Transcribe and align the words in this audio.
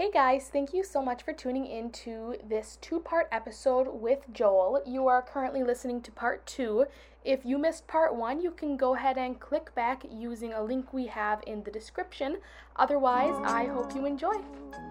Hey 0.00 0.10
guys, 0.10 0.48
thank 0.50 0.72
you 0.72 0.82
so 0.82 1.02
much 1.02 1.24
for 1.24 1.34
tuning 1.34 1.66
in 1.66 1.90
to 1.90 2.36
this 2.48 2.78
two 2.80 3.00
part 3.00 3.28
episode 3.30 3.86
with 3.86 4.20
Joel. 4.32 4.80
You 4.86 5.08
are 5.08 5.20
currently 5.20 5.62
listening 5.62 6.00
to 6.00 6.10
part 6.10 6.46
two. 6.46 6.86
If 7.22 7.44
you 7.44 7.58
missed 7.58 7.86
part 7.86 8.16
one, 8.16 8.40
you 8.40 8.50
can 8.50 8.78
go 8.78 8.94
ahead 8.94 9.18
and 9.18 9.38
click 9.38 9.74
back 9.74 10.06
using 10.10 10.54
a 10.54 10.62
link 10.62 10.94
we 10.94 11.06
have 11.08 11.42
in 11.46 11.62
the 11.64 11.70
description. 11.70 12.38
Otherwise, 12.76 13.34
I 13.44 13.66
hope 13.66 13.94
you 13.94 14.06
enjoy. 14.06 14.36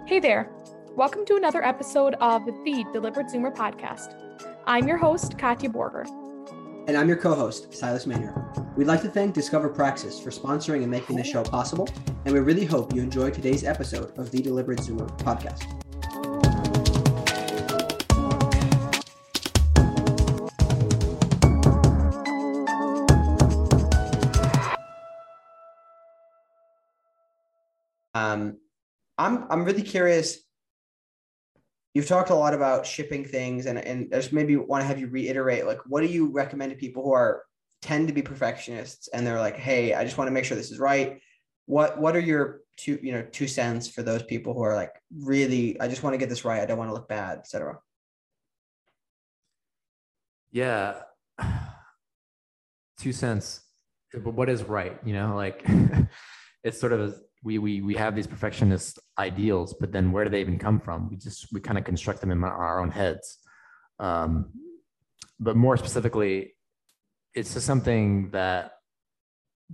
Hey 0.06 0.20
there. 0.20 0.48
Welcome 0.96 1.26
to 1.26 1.38
another 1.38 1.66
episode 1.66 2.14
of 2.22 2.46
the 2.46 2.86
Deliberate 2.94 3.30
Zoomer 3.30 3.52
podcast. 3.52 4.14
I'm 4.68 4.88
your 4.88 4.98
host, 4.98 5.40
Katya 5.40 5.72
Borger. 5.72 6.06
And 6.90 6.98
I'm 6.98 7.08
your 7.08 7.18
co 7.18 7.36
host, 7.36 7.72
Silas 7.72 8.08
Maynard. 8.08 8.34
We'd 8.76 8.88
like 8.88 9.04
to 9.04 9.10
thank 9.10 9.36
Discover 9.36 9.70
Praxis 9.70 10.20
for 10.20 10.32
sponsoring 10.32 10.82
and 10.82 10.90
making 10.90 11.18
this 11.18 11.28
show 11.28 11.44
possible, 11.44 11.88
and 12.26 12.34
we 12.34 12.40
really 12.40 12.66
hope 12.66 12.96
you 12.96 13.04
enjoy 13.04 13.30
today's 13.30 13.64
episode 13.64 14.18
of 14.18 14.32
the 14.32 14.42
Deliberate 14.42 14.80
Zoomer 14.80 15.08
podcast. 15.20 15.68
Um, 28.16 28.58
I'm 29.20 29.46
I'm 29.52 29.64
really 29.64 29.84
curious. 29.84 30.40
You've 31.94 32.08
talked 32.08 32.30
a 32.30 32.36
lot 32.36 32.54
about 32.54 32.86
shipping 32.86 33.26
things, 33.26 33.66
and 33.66 33.80
and 33.80 34.14
I 34.14 34.18
just 34.18 34.32
maybe 34.32 34.56
want 34.56 34.82
to 34.82 34.88
have 34.88 35.00
you 35.00 35.08
reiterate 35.08 35.66
like 35.66 35.80
what 35.86 36.02
do 36.02 36.08
you 36.08 36.32
recommend 36.32 36.72
to 36.72 36.78
people 36.78 37.04
who 37.04 37.14
are 37.14 37.44
tend 37.82 38.08
to 38.08 38.14
be 38.14 38.22
perfectionists 38.22 39.08
and 39.10 39.26
they're 39.26 39.40
like, 39.40 39.56
hey, 39.56 39.94
I 39.94 40.04
just 40.04 40.18
want 40.18 40.28
to 40.28 40.34
make 40.34 40.46
sure 40.46 40.58
this 40.58 40.72
is 40.72 40.80
right. 40.80 41.20
What 41.66 42.00
what 42.00 42.16
are 42.16 42.20
your 42.20 42.62
two 42.78 43.00
you 43.02 43.12
know 43.12 43.26
two 43.32 43.48
cents 43.48 43.88
for 43.90 44.02
those 44.04 44.24
people 44.24 44.54
who 44.54 44.64
are 44.64 44.76
like 44.76 44.94
really 45.18 45.80
I 45.80 45.88
just 45.88 46.04
want 46.04 46.14
to 46.14 46.18
get 46.18 46.30
this 46.30 46.46
right. 46.46 46.62
I 46.62 46.66
don't 46.66 46.78
want 46.78 46.90
to 46.90 46.94
look 46.94 47.08
bad, 47.08 47.40
etc. 47.40 47.80
Yeah, 50.52 51.02
two 53.00 53.14
cents. 53.14 53.62
But 54.12 54.34
what 54.34 54.50
is 54.50 54.64
right? 54.64 54.98
You 55.06 55.14
know, 55.14 55.36
like 55.36 55.64
it's 56.64 56.80
sort 56.80 56.94
of 56.94 57.20
we 57.44 57.60
we 57.60 57.82
we 57.82 57.96
have 57.96 58.16
these 58.16 58.28
perfectionist 58.28 59.00
ideals, 59.20 59.76
but 59.80 59.92
then 59.92 60.12
where 60.12 60.24
do 60.24 60.32
they 60.32 60.42
even 60.42 60.58
come 60.58 60.80
from? 60.80 61.10
We 61.10 61.18
just 61.18 61.52
we 61.54 61.60
kind 61.60 61.78
of 61.78 61.84
construct 61.84 62.22
them 62.22 62.32
in 62.32 62.44
our 62.44 62.80
own 62.80 62.90
heads. 62.90 63.38
Um, 64.00 64.52
but 65.40 65.56
more 65.56 65.78
specifically, 65.78 66.56
it's 67.34 67.54
just 67.54 67.66
something 67.66 68.32
that 68.32 68.72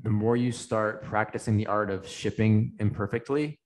the 0.01 0.09
more 0.09 0.35
you 0.35 0.51
start 0.51 1.03
practicing 1.03 1.55
the 1.57 1.67
art 1.67 1.89
of 1.89 2.07
shipping 2.07 2.73
imperfectly, 2.79 3.59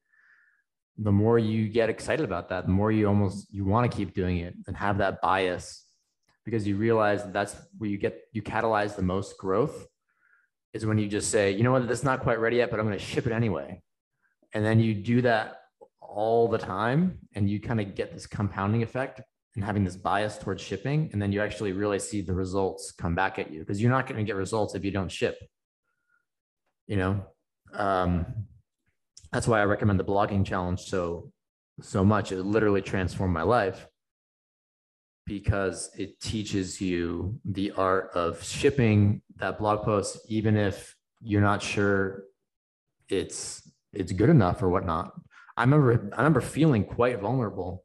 the 0.97 1.11
more 1.11 1.39
you 1.39 1.69
get 1.69 1.89
excited 1.89 2.25
about 2.25 2.49
that, 2.49 2.65
the 2.65 2.71
more 2.71 2.91
you 2.91 3.07
almost 3.07 3.47
you 3.51 3.65
want 3.65 3.89
to 3.89 3.97
keep 3.97 4.13
doing 4.13 4.37
it 4.37 4.53
and 4.67 4.75
have 4.75 4.97
that 4.99 5.21
bias 5.21 5.85
because 6.45 6.67
you 6.67 6.75
realize 6.75 7.23
that 7.23 7.33
that's 7.33 7.55
where 7.77 7.89
you 7.89 7.97
get 7.97 8.19
you 8.33 8.41
catalyze 8.41 8.95
the 8.95 9.01
most 9.01 9.37
growth 9.37 9.87
is 10.73 10.85
when 10.85 10.97
you 10.97 11.07
just 11.07 11.31
say, 11.31 11.51
you 11.51 11.63
know 11.63 11.71
what, 11.71 11.87
that's 11.87 12.03
not 12.03 12.19
quite 12.19 12.39
ready 12.39 12.57
yet, 12.57 12.69
but 12.69 12.79
I'm 12.79 12.85
going 12.85 12.97
to 12.97 13.03
ship 13.03 13.25
it 13.25 13.31
anyway. 13.31 13.81
And 14.53 14.63
then 14.63 14.79
you 14.79 14.93
do 14.93 15.21
that 15.21 15.58
all 16.13 16.47
the 16.47 16.57
time 16.57 17.17
and 17.35 17.49
you 17.49 17.59
kind 17.59 17.79
of 17.79 17.95
get 17.95 18.13
this 18.13 18.27
compounding 18.27 18.83
effect 18.83 19.21
and 19.55 19.63
having 19.63 19.83
this 19.83 19.95
bias 19.95 20.37
towards 20.37 20.61
shipping. 20.61 21.09
And 21.11 21.21
then 21.21 21.31
you 21.31 21.41
actually 21.41 21.71
really 21.73 21.99
see 21.99 22.21
the 22.21 22.33
results 22.33 22.91
come 22.91 23.15
back 23.15 23.39
at 23.39 23.51
you 23.51 23.59
because 23.59 23.81
you're 23.81 23.91
not 23.91 24.07
going 24.07 24.17
to 24.17 24.23
get 24.23 24.35
results 24.35 24.75
if 24.75 24.83
you 24.83 24.91
don't 24.91 25.11
ship. 25.11 25.37
You 26.87 26.97
know, 26.97 27.25
um, 27.73 28.25
that's 29.31 29.47
why 29.47 29.61
I 29.61 29.65
recommend 29.65 29.99
the 29.99 30.05
blogging 30.05 30.45
challenge 30.45 30.81
so 30.81 31.31
so 31.81 32.03
much. 32.03 32.31
It 32.31 32.43
literally 32.43 32.81
transformed 32.81 33.33
my 33.33 33.43
life 33.43 33.87
because 35.25 35.91
it 35.97 36.19
teaches 36.19 36.81
you 36.81 37.39
the 37.45 37.71
art 37.71 38.09
of 38.15 38.43
shipping 38.43 39.21
that 39.37 39.59
blog 39.59 39.83
post, 39.83 40.19
even 40.27 40.57
if 40.57 40.95
you're 41.21 41.41
not 41.41 41.61
sure 41.61 42.23
it's 43.09 43.71
it's 43.93 44.11
good 44.11 44.29
enough 44.29 44.61
or 44.61 44.69
whatnot. 44.69 45.13
I 45.59 45.63
remember 45.63 46.09
I 46.13 46.17
remember 46.17 46.39
feeling 46.39 46.85
quite 46.85 47.19
vulnerable 47.19 47.83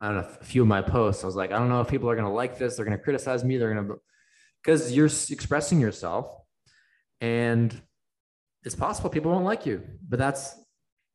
on 0.00 0.16
a 0.16 0.22
few 0.22 0.62
of 0.62 0.68
my 0.68 0.80
posts. 0.80 1.22
I 1.22 1.26
was 1.26 1.36
like, 1.36 1.52
I 1.52 1.58
don't 1.58 1.68
know 1.68 1.82
if 1.82 1.88
people 1.88 2.08
are 2.08 2.16
gonna 2.16 2.32
like 2.32 2.58
this, 2.58 2.76
they're 2.76 2.86
gonna 2.86 2.96
criticize 2.96 3.44
me, 3.44 3.58
they're 3.58 3.74
gonna 3.74 3.96
because 4.64 4.92
you're 4.92 5.06
expressing 5.06 5.80
yourself 5.80 6.34
and 7.20 7.78
it's 8.64 8.74
possible 8.74 9.10
people 9.10 9.30
won't 9.30 9.44
like 9.44 9.66
you, 9.66 9.82
but 10.08 10.18
that's 10.18 10.54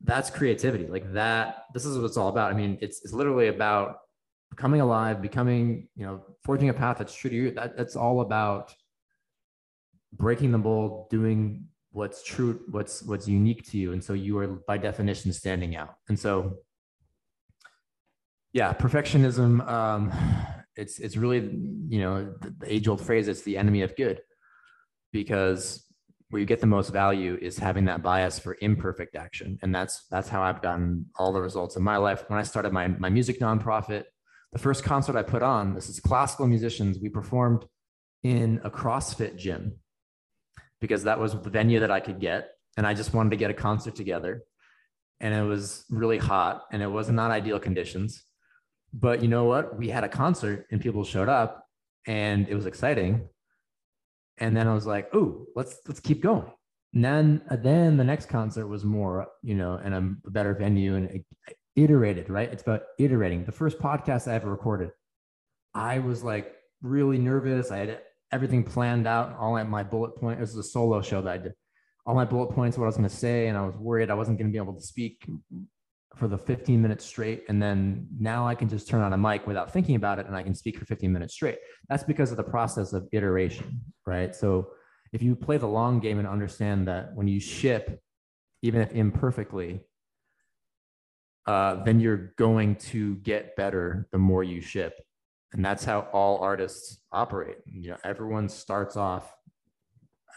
that's 0.01 0.29
creativity. 0.29 0.85
Like 0.85 1.11
that, 1.13 1.63
this 1.73 1.85
is 1.85 1.97
what 1.97 2.05
it's 2.05 2.17
all 2.17 2.29
about. 2.29 2.53
I 2.53 2.55
mean, 2.55 2.77
it's 2.81 3.03
it's 3.03 3.13
literally 3.13 3.47
about 3.47 3.97
becoming 4.51 4.81
alive, 4.81 5.23
becoming, 5.23 5.87
you 5.95 6.05
know, 6.05 6.22
forging 6.43 6.69
a 6.69 6.73
path 6.73 6.99
that's 6.99 7.16
true 7.16 7.31
to 7.31 7.35
you. 7.35 7.51
That, 7.51 7.75
that's 7.75 7.95
all 7.95 8.22
about 8.22 8.75
breaking 10.13 10.51
the 10.51 10.59
mold, 10.59 11.09
doing 11.09 11.66
what's 11.95 12.23
true, 12.23 12.59
what's 12.69 13.01
what's 13.03 13.28
unique 13.28 13.63
to 13.72 13.78
you. 13.78 13.94
And 13.94 14.03
so 14.03 14.13
you 14.13 14.38
are 14.38 14.47
by 14.47 14.78
definition 14.78 15.31
standing 15.31 15.75
out. 15.75 15.95
And 16.09 16.19
so 16.19 16.57
yeah, 18.51 18.73
perfectionism, 18.73 19.66
um, 19.67 20.11
it's 20.75 21.00
it's 21.00 21.16
really, 21.16 21.39
you 21.88 22.00
know, 22.00 22.34
the, 22.41 22.50
the 22.59 22.73
age-old 22.73 23.01
phrase, 23.01 23.28
it's 23.28 23.44
the 23.44 23.57
enemy 23.57 23.81
of 23.81 23.95
good. 23.95 24.22
Because 25.13 25.85
where 26.29 26.41
you 26.41 26.45
get 26.45 26.59
the 26.59 26.67
most 26.67 26.89
value 26.91 27.38
is 27.41 27.57
having 27.57 27.85
that 27.85 28.03
bias 28.03 28.39
for 28.39 28.57
imperfect 28.59 29.16
action. 29.16 29.57
And 29.61 29.73
that's 29.73 30.05
that's 30.11 30.28
how 30.28 30.41
I've 30.41 30.61
gotten 30.61 31.05
all 31.17 31.31
the 31.31 31.41
results 31.41 31.78
in 31.78 31.84
my 31.84 31.97
life. 31.97 32.25
When 32.28 32.39
I 32.39 32.44
started 32.44 32.73
my, 32.73 32.88
my 32.89 33.09
music 33.09 33.39
nonprofit, 33.39 34.03
the 34.51 34.59
first 34.59 34.84
concert 34.84 35.16
I 35.16 35.23
put 35.23 35.44
on, 35.44 35.75
this 35.75 35.88
is 35.88 36.01
classical 36.01 36.47
musicians, 36.47 37.00
we 37.00 37.07
performed 37.07 37.66
in 38.23 38.59
a 38.66 38.69
CrossFit 38.69 39.38
gym 39.38 39.79
because 40.81 41.03
that 41.03 41.19
was 41.19 41.34
the 41.34 41.50
venue 41.50 41.80
that 41.80 41.91
I 41.91 42.00
could 42.00 42.19
get. 42.19 42.50
And 42.78 42.86
I 42.86 42.94
just 42.94 43.13
wanted 43.13 43.31
to 43.31 43.38
get 43.38 43.52
a 43.52 43.53
concert 43.53 43.96
together. 43.96 44.44
And 45.19 45.34
it 45.34 45.44
was 45.44 45.86
really 45.90 46.18
hot 46.18 46.63
and 46.72 46.81
it 46.81 46.91
was 46.91 47.09
not 47.09 47.31
ideal 47.31 47.59
conditions. 47.59 48.24
But 48.94 49.22
you 49.22 49.28
know 49.28 49.46
what? 49.46 49.78
We 49.78 49.90
had 49.90 50.03
a 50.03 50.09
concert 50.09 50.68
and 50.72 50.81
people 50.81 51.03
showed 51.03 51.30
up 51.30 51.66
and 52.06 52.47
it 52.50 52.56
was 52.56 52.66
exciting. 52.66 53.28
And 54.38 54.56
then 54.56 54.68
I 54.68 54.74
was 54.74 54.85
like, 54.85 55.09
oh, 55.14 55.46
let's 55.56 55.80
let's 55.88 56.02
keep 56.02 56.22
going. 56.22 56.52
And 56.94 57.03
then 57.03 57.41
uh, 57.50 57.56
then 57.56 57.97
the 57.97 58.03
next 58.03 58.28
concert 58.28 58.68
was 58.68 58.84
more, 58.84 59.28
you 59.41 59.56
know, 59.56 59.78
in 59.78 59.94
a 59.94 60.30
better 60.30 60.53
venue 60.53 60.96
and 60.96 61.24
iterated, 61.75 62.30
right? 62.30 62.52
It's 62.52 62.64
about 62.64 62.84
iterating. 63.00 63.46
The 63.46 63.52
first 63.52 63.80
podcast 63.80 64.30
I 64.30 64.35
ever 64.35 64.50
recorded, 64.50 64.91
I 65.74 66.00
was 66.00 66.24
like 66.24 66.53
really 66.81 67.18
nervous. 67.18 67.72
I 67.72 67.78
had 67.78 68.00
everything 68.35 68.63
planned 68.63 69.07
out, 69.07 69.35
all 69.40 69.57
at 69.57 69.68
my 69.68 69.81
bullet 69.81 70.16
point. 70.16 70.38
It 70.38 70.41
was 70.41 70.56
a 70.56 70.63
solo 70.63 71.01
show 71.01 71.22
that 71.22 71.31
I 71.31 71.38
did. 71.38 71.53
All 72.06 72.13
my 72.13 72.25
bullet 72.25 72.53
points, 72.53 72.78
what 72.78 72.85
I 72.85 72.88
was 72.88 72.97
going 72.97 73.09
to 73.09 73.16
say, 73.16 73.47
and 73.47 73.57
I 73.57 73.66
was 73.66 73.75
worried 73.78 74.12
I 74.12 74.13
wasn't 74.13 74.38
going 74.38 74.47
to 74.47 74.51
be 74.51 74.62
able 74.62 74.73
to 74.73 74.81
speak 74.81 75.25
for 76.16 76.28
the 76.28 76.38
15 76.38 76.81
minutes 76.81 77.06
straight. 77.06 77.44
And 77.50 77.62
then 77.62 78.07
now 78.19 78.47
I 78.47 78.56
can 78.56 78.69
just 78.69 78.88
turn 78.88 79.01
on 79.01 79.13
a 79.13 79.18
mic 79.18 79.47
without 79.47 79.72
thinking 79.72 79.96
about 79.96 80.19
it 80.19 80.28
and 80.28 80.35
I 80.35 80.44
can 80.44 80.56
speak 80.56 80.78
for 80.78 80.85
15 80.85 81.12
minutes 81.12 81.34
straight. 81.34 81.57
That's 81.90 82.03
because 82.03 82.31
of 82.31 82.38
the 82.38 82.44
process 82.44 82.94
of 82.94 83.07
iteration, 83.12 83.81
right? 84.06 84.34
So 84.35 84.69
if 85.13 85.22
you 85.22 85.35
play 85.35 85.57
the 85.57 85.67
long 85.67 86.00
game 86.00 86.19
and 86.19 86.28
understand 86.28 86.88
that 86.88 87.13
when 87.16 87.28
you 87.28 87.40
ship, 87.40 88.02
even 88.62 88.81
if 88.81 88.91
imperfectly, 88.94 89.81
uh, 91.46 91.84
then 91.84 92.00
you're 92.00 92.34
going 92.38 92.75
to 92.75 93.16
get 93.17 93.56
better 93.56 94.07
the 94.12 94.17
more 94.17 94.44
you 94.44 94.62
ship. 94.62 95.04
And 95.55 95.63
that's 95.63 95.85
how 95.85 96.01
all 96.11 96.39
artists 96.39 96.99
operate. 97.13 97.57
You 97.66 97.91
know, 97.91 97.97
everyone 98.03 98.49
starts 98.49 98.97
off 98.97 99.33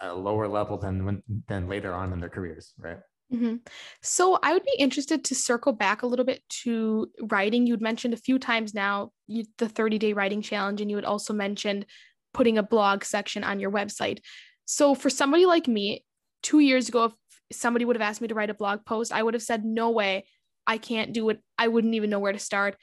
at 0.01 0.11
a 0.11 0.15
lower 0.15 0.47
level 0.47 0.79
than 0.79 1.05
when, 1.05 1.23
than 1.49 1.69
later 1.69 1.93
on 1.93 2.13
in 2.13 2.21
their 2.21 2.29
careers, 2.29 2.73
right? 2.79 2.99
Mm-hmm. 3.35 3.57
So 4.01 4.39
I 4.43 4.53
would 4.53 4.65
be 4.65 4.77
interested 4.79 5.25
to 5.25 5.35
circle 5.35 5.73
back 5.73 6.03
a 6.03 6.07
little 6.07 6.25
bit 6.25 6.43
to 6.63 7.09
writing. 7.23 7.67
You'd 7.67 7.83
mentioned 7.83 8.15
a 8.15 8.19
few 8.19 8.39
times 8.39 8.75
now 8.75 9.11
you, 9.27 9.45
the 9.59 9.69
30 9.69 9.99
day 9.99 10.13
writing 10.13 10.41
challenge, 10.41 10.81
and 10.81 10.89
you 10.89 10.97
had 10.97 11.05
also 11.05 11.35
mentioned 11.35 11.87
putting 12.33 12.57
a 12.57 12.63
blog 12.63 13.03
section 13.03 13.43
on 13.43 13.59
your 13.59 13.73
website. 13.73 14.21
So 14.67 14.95
for 14.95 15.11
somebody 15.11 15.47
like 15.47 15.67
me, 15.67 16.05
two 16.45 16.61
years 16.61 16.89
ago, 16.89 17.07
if 17.07 17.13
somebody 17.51 17.85
would 17.85 17.97
have 17.97 18.09
asked 18.09 18.21
me 18.21 18.29
to 18.29 18.35
write 18.35 18.51
a 18.51 18.55
blog 18.55 18.85
post, 18.85 19.13
I 19.13 19.23
would 19.23 19.35
have 19.35 19.43
said, 19.43 19.65
no 19.65 19.91
way, 19.91 20.27
I 20.65 20.79
can't 20.79 21.13
do 21.13 21.29
it. 21.31 21.41
I 21.59 21.67
wouldn't 21.67 21.95
even 21.95 22.09
know 22.09 22.21
where 22.21 22.33
to 22.33 22.39
start. 22.39 22.77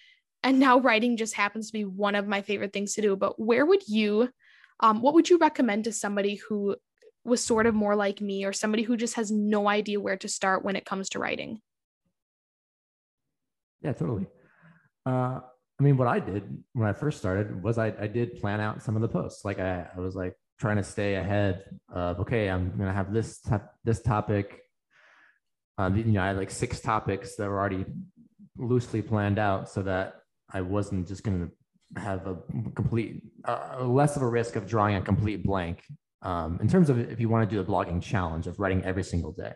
And 0.46 0.60
now 0.60 0.80
writing 0.80 1.18
just 1.18 1.34
happens 1.34 1.68
to 1.68 1.74
be 1.74 1.86
one 1.86 2.14
of 2.14 2.28
my 2.28 2.44
favorite 2.44 2.72
things 2.72 2.94
to 2.94 3.02
do. 3.02 3.16
But 3.16 3.40
where 3.40 3.66
would 3.66 3.88
you, 3.88 4.30
um, 4.80 5.02
what 5.02 5.16
would 5.16 5.28
you 5.28 5.40
recommend 5.40 5.86
to 5.86 5.92
somebody 5.92 6.36
who 6.36 6.76
was 7.24 7.44
sort 7.44 7.66
of 7.66 7.74
more 7.74 7.96
like 7.96 8.22
me 8.22 8.46
or 8.46 8.54
somebody 8.54 8.84
who 8.84 8.96
just 8.96 9.16
has 9.16 9.32
no 9.32 9.68
idea 9.68 10.00
where 10.00 10.18
to 10.18 10.28
start 10.28 10.64
when 10.64 10.76
it 10.76 10.86
comes 10.86 11.10
to 11.10 11.20
writing? 11.20 11.62
Yeah, 13.82 13.94
totally. 13.94 14.28
Uh, 15.04 15.40
I 15.80 15.84
mean, 15.84 15.98
what 15.98 16.08
I 16.08 16.20
did 16.20 16.64
when 16.74 16.88
I 16.88 16.94
first 16.94 17.18
started 17.18 17.64
was 17.64 17.80
I, 17.80 17.88
I 18.00 18.06
did 18.06 18.40
plan 18.40 18.62
out 18.62 18.84
some 18.84 18.96
of 18.96 19.02
the 19.02 19.10
posts. 19.10 19.44
Like 19.44 19.58
I, 19.58 19.88
I 19.98 20.00
was 20.00 20.16
like 20.16 20.36
trying 20.60 20.78
to 20.78 20.84
stay 20.84 21.16
ahead 21.16 21.64
of, 21.92 22.20
okay, 22.20 22.52
I'm 22.52 22.70
going 22.78 22.88
to 22.88 22.94
have 22.94 23.12
this, 23.12 23.42
this 23.84 24.04
topic 24.04 24.62
uh, 25.78 25.90
you 25.94 26.04
know, 26.06 26.22
I 26.22 26.28
had 26.28 26.38
like 26.38 26.52
six 26.52 26.80
topics 26.80 27.36
that 27.36 27.50
were 27.50 27.60
already 27.60 27.86
loosely 28.58 29.02
planned 29.02 29.40
out 29.40 29.70
so 29.70 29.82
that 29.82 30.22
I 30.52 30.62
wasn't 30.62 31.08
just 31.08 31.24
going 31.24 31.50
to 31.50 32.00
have 32.02 32.28
a 32.28 32.38
complete, 32.76 33.24
uh, 33.46 33.84
less 33.84 34.16
of 34.16 34.22
a 34.22 34.28
risk 34.28 34.56
of 34.56 34.68
drawing 34.68 34.96
a 34.96 35.02
complete 35.02 35.44
blank. 35.44 35.84
Um, 36.22 36.58
in 36.60 36.68
terms 36.68 36.90
of 36.90 36.98
if 36.98 37.20
you 37.20 37.30
want 37.30 37.48
to 37.48 37.56
do 37.56 37.62
the 37.62 37.72
blogging 37.72 38.02
challenge 38.02 38.48
of 38.48 38.60
writing 38.60 38.84
every 38.84 39.04
single 39.04 39.32
day. 39.32 39.54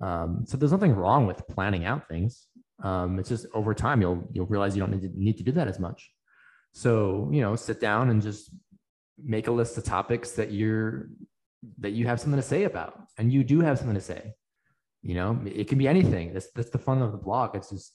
Um, 0.00 0.44
so 0.46 0.56
there's 0.56 0.72
nothing 0.72 0.94
wrong 0.94 1.26
with 1.26 1.46
planning 1.48 1.84
out 1.84 2.08
things. 2.08 2.46
Um, 2.82 3.18
it's 3.18 3.28
just 3.28 3.46
over 3.54 3.72
time 3.72 4.02
you'll 4.02 4.28
you'll 4.32 4.46
realize 4.46 4.74
you 4.74 4.80
don't 4.80 4.90
need 4.90 5.02
to, 5.02 5.10
need 5.14 5.36
to 5.38 5.44
do 5.44 5.52
that 5.52 5.68
as 5.68 5.78
much. 5.78 6.10
So 6.72 7.28
you 7.32 7.40
know, 7.40 7.56
sit 7.56 7.80
down 7.80 8.10
and 8.10 8.20
just 8.20 8.50
make 9.22 9.46
a 9.46 9.52
list 9.52 9.78
of 9.78 9.84
topics 9.84 10.32
that 10.32 10.50
you're 10.50 11.08
that 11.78 11.90
you 11.90 12.06
have 12.06 12.20
something 12.20 12.40
to 12.40 12.46
say 12.46 12.64
about, 12.64 13.00
and 13.16 13.32
you 13.32 13.44
do 13.44 13.60
have 13.60 13.78
something 13.78 13.94
to 13.94 14.00
say. 14.00 14.34
You 15.02 15.14
know, 15.14 15.40
it 15.46 15.68
can 15.68 15.78
be 15.78 15.88
anything. 15.88 16.32
That's 16.32 16.50
that's 16.50 16.70
the 16.70 16.78
fun 16.78 17.00
of 17.00 17.12
the 17.12 17.18
blog. 17.18 17.54
It's 17.54 17.70
just 17.70 17.94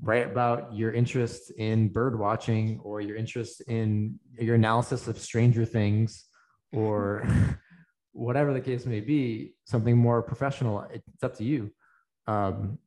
write 0.00 0.26
about 0.26 0.74
your 0.74 0.92
interest 0.92 1.52
in 1.52 1.88
bird 1.88 2.18
watching 2.18 2.80
or 2.82 3.00
your 3.00 3.16
interest 3.16 3.62
in 3.62 4.18
your 4.38 4.56
analysis 4.56 5.06
of 5.08 5.18
Stranger 5.18 5.64
Things 5.64 6.26
or 6.72 7.26
whatever 8.12 8.52
the 8.52 8.60
case 8.60 8.86
may 8.86 9.00
be, 9.00 9.54
something 9.64 9.96
more 9.96 10.22
professional. 10.22 10.86
It's 10.92 11.22
up 11.22 11.36
to 11.36 11.44
you. 11.44 11.70
Um, 12.26 12.78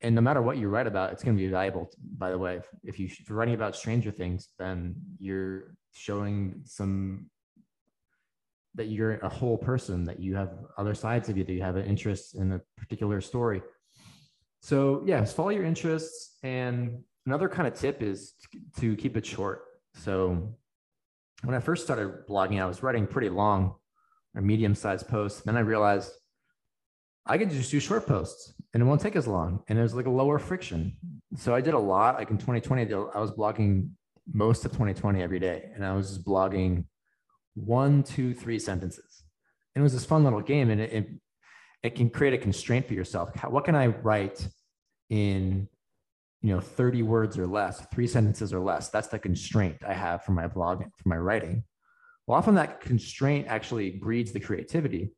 and 0.00 0.14
no 0.14 0.20
matter 0.20 0.42
what 0.42 0.58
you 0.58 0.68
write 0.68 0.86
about, 0.86 1.12
it's 1.12 1.24
going 1.24 1.36
to 1.36 1.42
be 1.42 1.48
valuable. 1.48 1.90
By 2.18 2.30
the 2.30 2.38
way, 2.38 2.60
if, 2.82 3.00
if 3.00 3.28
you're 3.28 3.38
writing 3.38 3.54
about 3.54 3.74
Stranger 3.74 4.10
Things, 4.10 4.48
then 4.58 4.94
you're 5.18 5.76
showing 5.94 6.60
some 6.64 7.30
that 8.74 8.86
you're 8.86 9.18
a 9.18 9.28
whole 9.28 9.56
person, 9.56 10.04
that 10.04 10.20
you 10.20 10.34
have 10.34 10.50
other 10.76 10.94
sides 10.94 11.28
of 11.28 11.38
you, 11.38 11.44
that 11.44 11.52
you 11.52 11.62
have 11.62 11.76
an 11.76 11.86
interest 11.86 12.34
in 12.34 12.52
a 12.52 12.60
particular 12.76 13.20
story. 13.20 13.62
So 14.64 15.02
yes, 15.04 15.30
follow 15.30 15.50
your 15.50 15.66
interests. 15.66 16.38
And 16.42 17.02
another 17.26 17.50
kind 17.50 17.68
of 17.68 17.74
tip 17.74 18.02
is 18.02 18.32
to 18.78 18.96
keep 18.96 19.14
it 19.14 19.26
short. 19.26 19.60
So 19.92 20.56
when 21.42 21.54
I 21.54 21.60
first 21.60 21.84
started 21.84 22.26
blogging, 22.26 22.62
I 22.62 22.64
was 22.64 22.82
writing 22.82 23.06
pretty 23.06 23.28
long 23.28 23.74
or 24.34 24.40
medium-sized 24.40 25.06
posts. 25.06 25.42
Then 25.42 25.58
I 25.58 25.60
realized 25.60 26.12
I 27.26 27.36
could 27.36 27.50
just 27.50 27.70
do 27.70 27.78
short 27.78 28.06
posts 28.06 28.54
and 28.72 28.82
it 28.82 28.86
won't 28.86 29.02
take 29.02 29.16
as 29.16 29.26
long. 29.26 29.62
And 29.68 29.78
there's 29.78 29.94
like 29.94 30.06
a 30.06 30.10
lower 30.10 30.38
friction. 30.38 30.96
So 31.36 31.54
I 31.54 31.60
did 31.60 31.74
a 31.74 31.78
lot. 31.78 32.14
Like 32.14 32.30
in 32.30 32.38
2020, 32.38 32.90
I 32.90 33.20
was 33.20 33.32
blogging 33.32 33.90
most 34.32 34.64
of 34.64 34.72
2020 34.72 35.22
every 35.22 35.40
day. 35.40 35.72
And 35.74 35.84
I 35.84 35.92
was 35.94 36.08
just 36.08 36.24
blogging 36.24 36.86
one, 37.52 38.02
two, 38.02 38.32
three 38.32 38.58
sentences. 38.58 39.24
And 39.74 39.82
it 39.82 39.84
was 39.84 39.92
this 39.92 40.06
fun 40.06 40.24
little 40.24 40.40
game. 40.40 40.70
And 40.70 40.80
it, 40.80 40.90
it, 40.90 41.08
it 41.82 41.94
can 41.94 42.08
create 42.08 42.32
a 42.32 42.38
constraint 42.38 42.88
for 42.88 42.94
yourself. 42.94 43.28
How, 43.36 43.50
what 43.50 43.66
can 43.66 43.74
I 43.74 43.88
write 43.88 44.48
in 45.10 45.68
you 46.42 46.54
know 46.54 46.60
30 46.60 47.02
words 47.02 47.38
or 47.38 47.46
less 47.46 47.86
three 47.92 48.06
sentences 48.06 48.52
or 48.52 48.60
less 48.60 48.90
that's 48.90 49.08
the 49.08 49.18
constraint 49.18 49.76
i 49.86 49.92
have 49.92 50.24
for 50.24 50.32
my 50.32 50.46
blog 50.46 50.82
for 50.96 51.08
my 51.08 51.16
writing 51.16 51.64
well 52.26 52.38
often 52.38 52.54
that 52.54 52.80
constraint 52.80 53.46
actually 53.48 53.90
breeds 53.90 54.32
the 54.32 54.40
creativity 54.40 55.10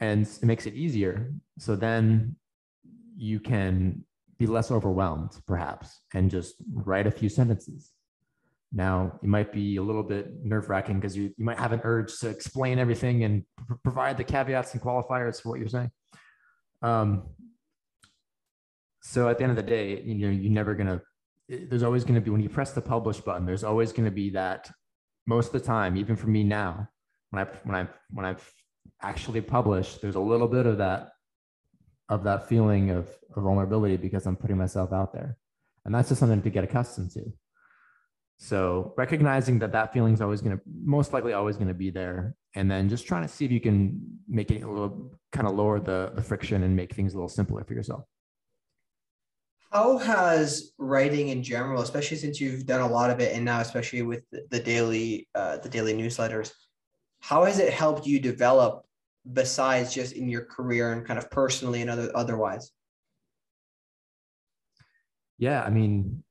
and 0.00 0.26
it 0.26 0.44
makes 0.44 0.66
it 0.66 0.74
easier. 0.74 1.32
So 1.58 1.76
then 1.76 2.36
you 3.16 3.40
can 3.40 4.04
be 4.38 4.46
less 4.46 4.70
overwhelmed, 4.70 5.32
perhaps, 5.46 6.00
and 6.14 6.30
just 6.30 6.54
write 6.72 7.06
a 7.06 7.10
few 7.10 7.28
sentences. 7.28 7.90
Now, 8.70 9.18
it 9.22 9.28
might 9.28 9.52
be 9.52 9.76
a 9.76 9.82
little 9.82 10.02
bit 10.02 10.44
nerve 10.44 10.68
wracking 10.68 11.00
because 11.00 11.16
you, 11.16 11.34
you 11.36 11.44
might 11.44 11.58
have 11.58 11.72
an 11.72 11.80
urge 11.84 12.16
to 12.20 12.28
explain 12.28 12.78
everything 12.78 13.24
and 13.24 13.44
pr- 13.56 13.74
provide 13.82 14.16
the 14.16 14.24
caveats 14.24 14.74
and 14.74 14.82
qualifiers 14.82 15.40
for 15.40 15.48
what 15.48 15.58
you're 15.58 15.68
saying. 15.68 15.90
Um, 16.82 17.24
so 19.08 19.26
at 19.30 19.38
the 19.38 19.44
end 19.44 19.50
of 19.50 19.56
the 19.56 19.62
day, 19.62 20.02
you 20.02 20.14
know, 20.14 20.28
you're 20.28 20.52
never 20.52 20.74
going 20.74 20.86
to, 20.86 21.00
there's 21.48 21.82
always 21.82 22.04
going 22.04 22.16
to 22.16 22.20
be, 22.20 22.28
when 22.28 22.42
you 22.42 22.50
press 22.50 22.72
the 22.72 22.82
publish 22.82 23.18
button, 23.20 23.46
there's 23.46 23.64
always 23.64 23.90
going 23.90 24.04
to 24.04 24.10
be 24.10 24.28
that 24.30 24.70
most 25.26 25.46
of 25.46 25.52
the 25.54 25.66
time, 25.66 25.96
even 25.96 26.14
for 26.14 26.26
me 26.26 26.44
now, 26.44 26.86
when 27.30 27.42
I, 27.42 27.48
when 27.64 27.74
I, 27.74 27.88
when 28.10 28.26
I've 28.26 28.52
actually 29.00 29.40
publish, 29.40 29.94
there's 29.94 30.14
a 30.14 30.20
little 30.20 30.46
bit 30.46 30.66
of 30.66 30.76
that 30.76 31.12
of 32.10 32.24
that 32.24 32.50
feeling 32.50 32.90
of, 32.90 33.08
of 33.34 33.44
vulnerability 33.44 33.96
because 33.96 34.26
I'm 34.26 34.36
putting 34.36 34.58
myself 34.58 34.92
out 34.92 35.14
there. 35.14 35.38
And 35.86 35.94
that's 35.94 36.08
just 36.10 36.20
something 36.20 36.42
to 36.42 36.50
get 36.50 36.64
accustomed 36.64 37.10
to. 37.12 37.32
So 38.36 38.92
recognizing 38.98 39.58
that 39.60 39.72
that 39.72 39.92
feeling 39.94 40.12
is 40.14 40.20
always 40.20 40.42
going 40.42 40.56
to, 40.56 40.62
most 40.84 41.14
likely 41.14 41.32
always 41.32 41.56
going 41.56 41.68
to 41.68 41.74
be 41.74 41.90
there. 41.90 42.34
And 42.54 42.70
then 42.70 42.88
just 42.88 43.06
trying 43.06 43.22
to 43.22 43.28
see 43.28 43.44
if 43.46 43.52
you 43.52 43.60
can 43.60 44.00
make 44.26 44.50
it 44.50 44.62
a 44.62 44.70
little, 44.70 45.18
kind 45.32 45.46
of 45.46 45.54
lower 45.54 45.80
the, 45.80 46.12
the 46.14 46.22
friction 46.22 46.62
and 46.62 46.76
make 46.76 46.94
things 46.94 47.12
a 47.14 47.16
little 47.16 47.28
simpler 47.28 47.64
for 47.64 47.74
yourself. 47.74 48.04
How 49.70 49.98
has 49.98 50.72
writing 50.78 51.28
in 51.28 51.42
general, 51.42 51.82
especially 51.82 52.16
since 52.16 52.40
you've 52.40 52.64
done 52.64 52.80
a 52.80 52.88
lot 52.88 53.10
of 53.10 53.20
it, 53.20 53.34
and 53.34 53.44
now 53.44 53.60
especially 53.60 54.02
with 54.02 54.24
the, 54.30 54.60
daily, 54.60 55.28
uh, 55.34 55.58
the 55.58 55.68
daily 55.68 55.92
newsletters, 55.92 56.52
how 57.20 57.44
has 57.44 57.58
it 57.58 57.72
helped 57.72 58.06
you 58.06 58.18
develop 58.18 58.86
besides 59.30 59.92
just 59.92 60.14
in 60.14 60.28
your 60.28 60.44
career 60.44 60.92
and 60.92 61.06
kind 61.06 61.18
of 61.18 61.30
personally 61.30 61.82
and 61.82 61.90
other 61.90 62.10
otherwise? 62.14 62.72
Yeah 65.38 65.62
i 65.62 65.70
mean 65.70 66.24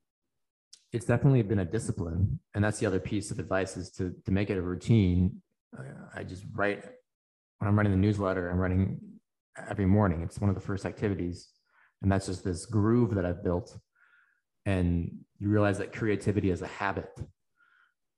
it's 0.92 1.06
definitely 1.06 1.42
been 1.44 1.60
a 1.60 1.66
discipline 1.66 2.40
and 2.54 2.64
that's 2.64 2.80
the 2.80 2.86
other 2.86 3.00
piece 3.00 3.32
of 3.32 3.40
advice 3.40 3.78
is 3.78 3.92
to 3.92 4.14
to 4.26 4.32
make 4.32 4.50
it 4.50 4.58
a 4.58 4.62
routine. 4.62 5.42
I 6.16 6.24
just 6.24 6.44
write 6.54 6.84
when 7.60 7.68
i'm 7.68 7.78
writing 7.78 7.92
the 7.92 7.98
newsletter 7.98 8.50
i'm 8.50 8.58
writing 8.58 9.00
every 9.70 9.86
morning. 9.86 10.22
It's 10.22 10.40
one 10.40 10.50
of 10.50 10.56
the 10.56 10.62
first 10.62 10.86
activities 10.86 11.50
and 12.02 12.12
that's 12.12 12.28
just 12.28 12.44
this 12.44 12.66
groove 12.66 13.16
that 13.16 13.26
i've 13.26 13.44
built 13.44 13.78
and 14.66 15.12
you 15.40 15.50
realize 15.50 15.78
that 15.78 15.94
creativity 15.94 16.50
is 16.50 16.62
a 16.62 16.68
habit 16.68 17.10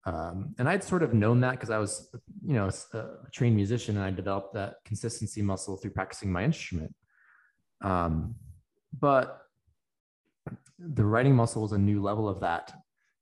um, 0.05 0.55
and 0.57 0.67
I'd 0.69 0.83
sort 0.83 1.03
of 1.03 1.13
known 1.13 1.41
that 1.41 1.51
because 1.51 1.69
I 1.69 1.77
was, 1.77 2.09
you 2.43 2.53
know, 2.53 2.69
a, 2.93 3.05
trained 3.31 3.55
musician 3.55 3.97
and 3.97 4.05
I 4.05 4.11
developed 4.11 4.53
that 4.53 4.75
consistency 4.85 5.41
muscle 5.41 5.77
through 5.77 5.91
practicing 5.91 6.31
my 6.31 6.43
instrument. 6.43 6.95
Um, 7.81 8.35
but 8.97 9.41
the 10.79 11.03
writing 11.03 11.35
muscle 11.35 11.65
is 11.65 11.73
a 11.73 11.77
new 11.77 12.01
level 12.01 12.29
of 12.29 12.39
that, 12.39 12.73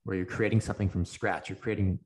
where 0.03 0.15
you're 0.15 0.25
creating 0.25 0.61
something 0.61 0.87
from 0.87 1.03
scratch. 1.03 1.49
You're 1.49 1.57
creating, 1.57 1.99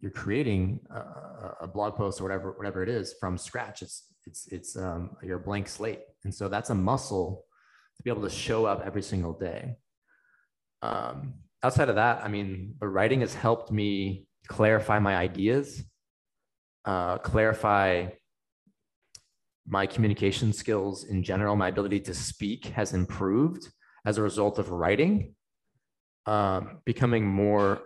you're 0.00 0.10
creating 0.10 0.80
a, 0.90 1.64
a 1.64 1.68
blog 1.68 1.94
post 1.94 2.20
or 2.20 2.24
whatever, 2.24 2.52
whatever 2.52 2.82
it 2.82 2.88
is 2.88 3.14
from 3.20 3.36
scratch. 3.38 3.82
It's 3.82 4.06
it's 4.26 4.46
it's 4.48 4.76
um, 4.76 5.16
your 5.22 5.38
blank 5.38 5.68
slate, 5.68 6.00
and 6.24 6.34
so 6.34 6.48
that's 6.48 6.70
a 6.70 6.74
muscle 6.74 7.44
to 8.02 8.04
be 8.04 8.10
able 8.10 8.28
to 8.28 8.34
show 8.34 8.64
up 8.64 8.82
every 8.84 9.02
single 9.02 9.32
day. 9.32 9.76
Um, 10.82 11.34
outside 11.62 11.88
of 11.88 11.94
that, 11.94 12.24
I 12.24 12.28
mean, 12.28 12.74
the 12.80 12.88
writing 12.88 13.20
has 13.20 13.32
helped 13.32 13.70
me 13.70 14.26
clarify 14.48 14.98
my 14.98 15.16
ideas, 15.16 15.84
uh, 16.84 17.18
clarify 17.18 18.08
my 19.68 19.86
communication 19.86 20.52
skills 20.52 21.04
in 21.04 21.22
general. 21.22 21.54
My 21.54 21.68
ability 21.68 22.00
to 22.00 22.14
speak 22.14 22.66
has 22.66 22.92
improved 22.92 23.68
as 24.04 24.18
a 24.18 24.22
result 24.22 24.58
of 24.58 24.70
writing, 24.70 25.36
um, 26.26 26.80
becoming 26.84 27.24
more 27.24 27.82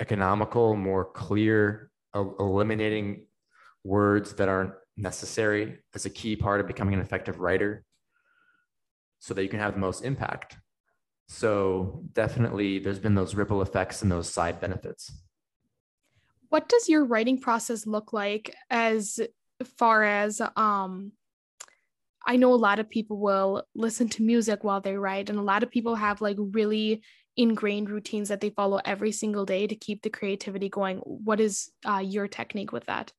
economical, 0.00 0.74
more 0.74 1.04
clear, 1.04 1.90
eliminating 2.14 3.26
words 3.84 4.32
that 4.34 4.48
aren't 4.48 4.72
necessary 4.96 5.78
as 5.94 6.06
a 6.06 6.10
key 6.10 6.34
part 6.34 6.60
of 6.60 6.66
becoming 6.66 6.94
an 6.94 7.00
effective 7.00 7.40
writer 7.40 7.84
so 9.20 9.34
that 9.34 9.42
you 9.42 9.48
can 9.48 9.60
have 9.60 9.74
the 9.74 9.80
most 9.80 10.02
impact. 10.02 10.56
So 11.28 12.02
definitely 12.12 12.80
there's 12.80 12.98
been 12.98 13.14
those 13.14 13.36
ripple 13.36 13.62
effects 13.62 14.02
and 14.02 14.10
those 14.10 14.28
side 14.28 14.60
benefits. 14.60 15.12
What 16.48 16.68
does 16.68 16.88
your 16.88 17.04
writing 17.04 17.38
process 17.40 17.86
look 17.86 18.12
like 18.12 18.52
as 18.68 19.20
far 19.76 20.02
as 20.02 20.40
um 20.56 21.12
I 22.26 22.36
know 22.36 22.52
a 22.52 22.56
lot 22.56 22.78
of 22.78 22.90
people 22.90 23.18
will 23.18 23.64
listen 23.74 24.08
to 24.10 24.22
music 24.22 24.62
while 24.62 24.80
they 24.80 24.96
write 24.96 25.30
and 25.30 25.38
a 25.38 25.42
lot 25.42 25.62
of 25.62 25.70
people 25.70 25.94
have 25.94 26.20
like 26.20 26.36
really 26.38 27.02
ingrained 27.36 27.88
routines 27.88 28.28
that 28.28 28.40
they 28.40 28.50
follow 28.50 28.80
every 28.84 29.12
single 29.12 29.46
day 29.46 29.66
to 29.66 29.74
keep 29.74 30.02
the 30.02 30.10
creativity 30.10 30.68
going. 30.68 30.98
What 30.98 31.40
is 31.40 31.70
uh, 31.88 31.98
your 31.98 32.28
technique 32.28 32.72
with 32.72 32.86
that? 32.86 33.12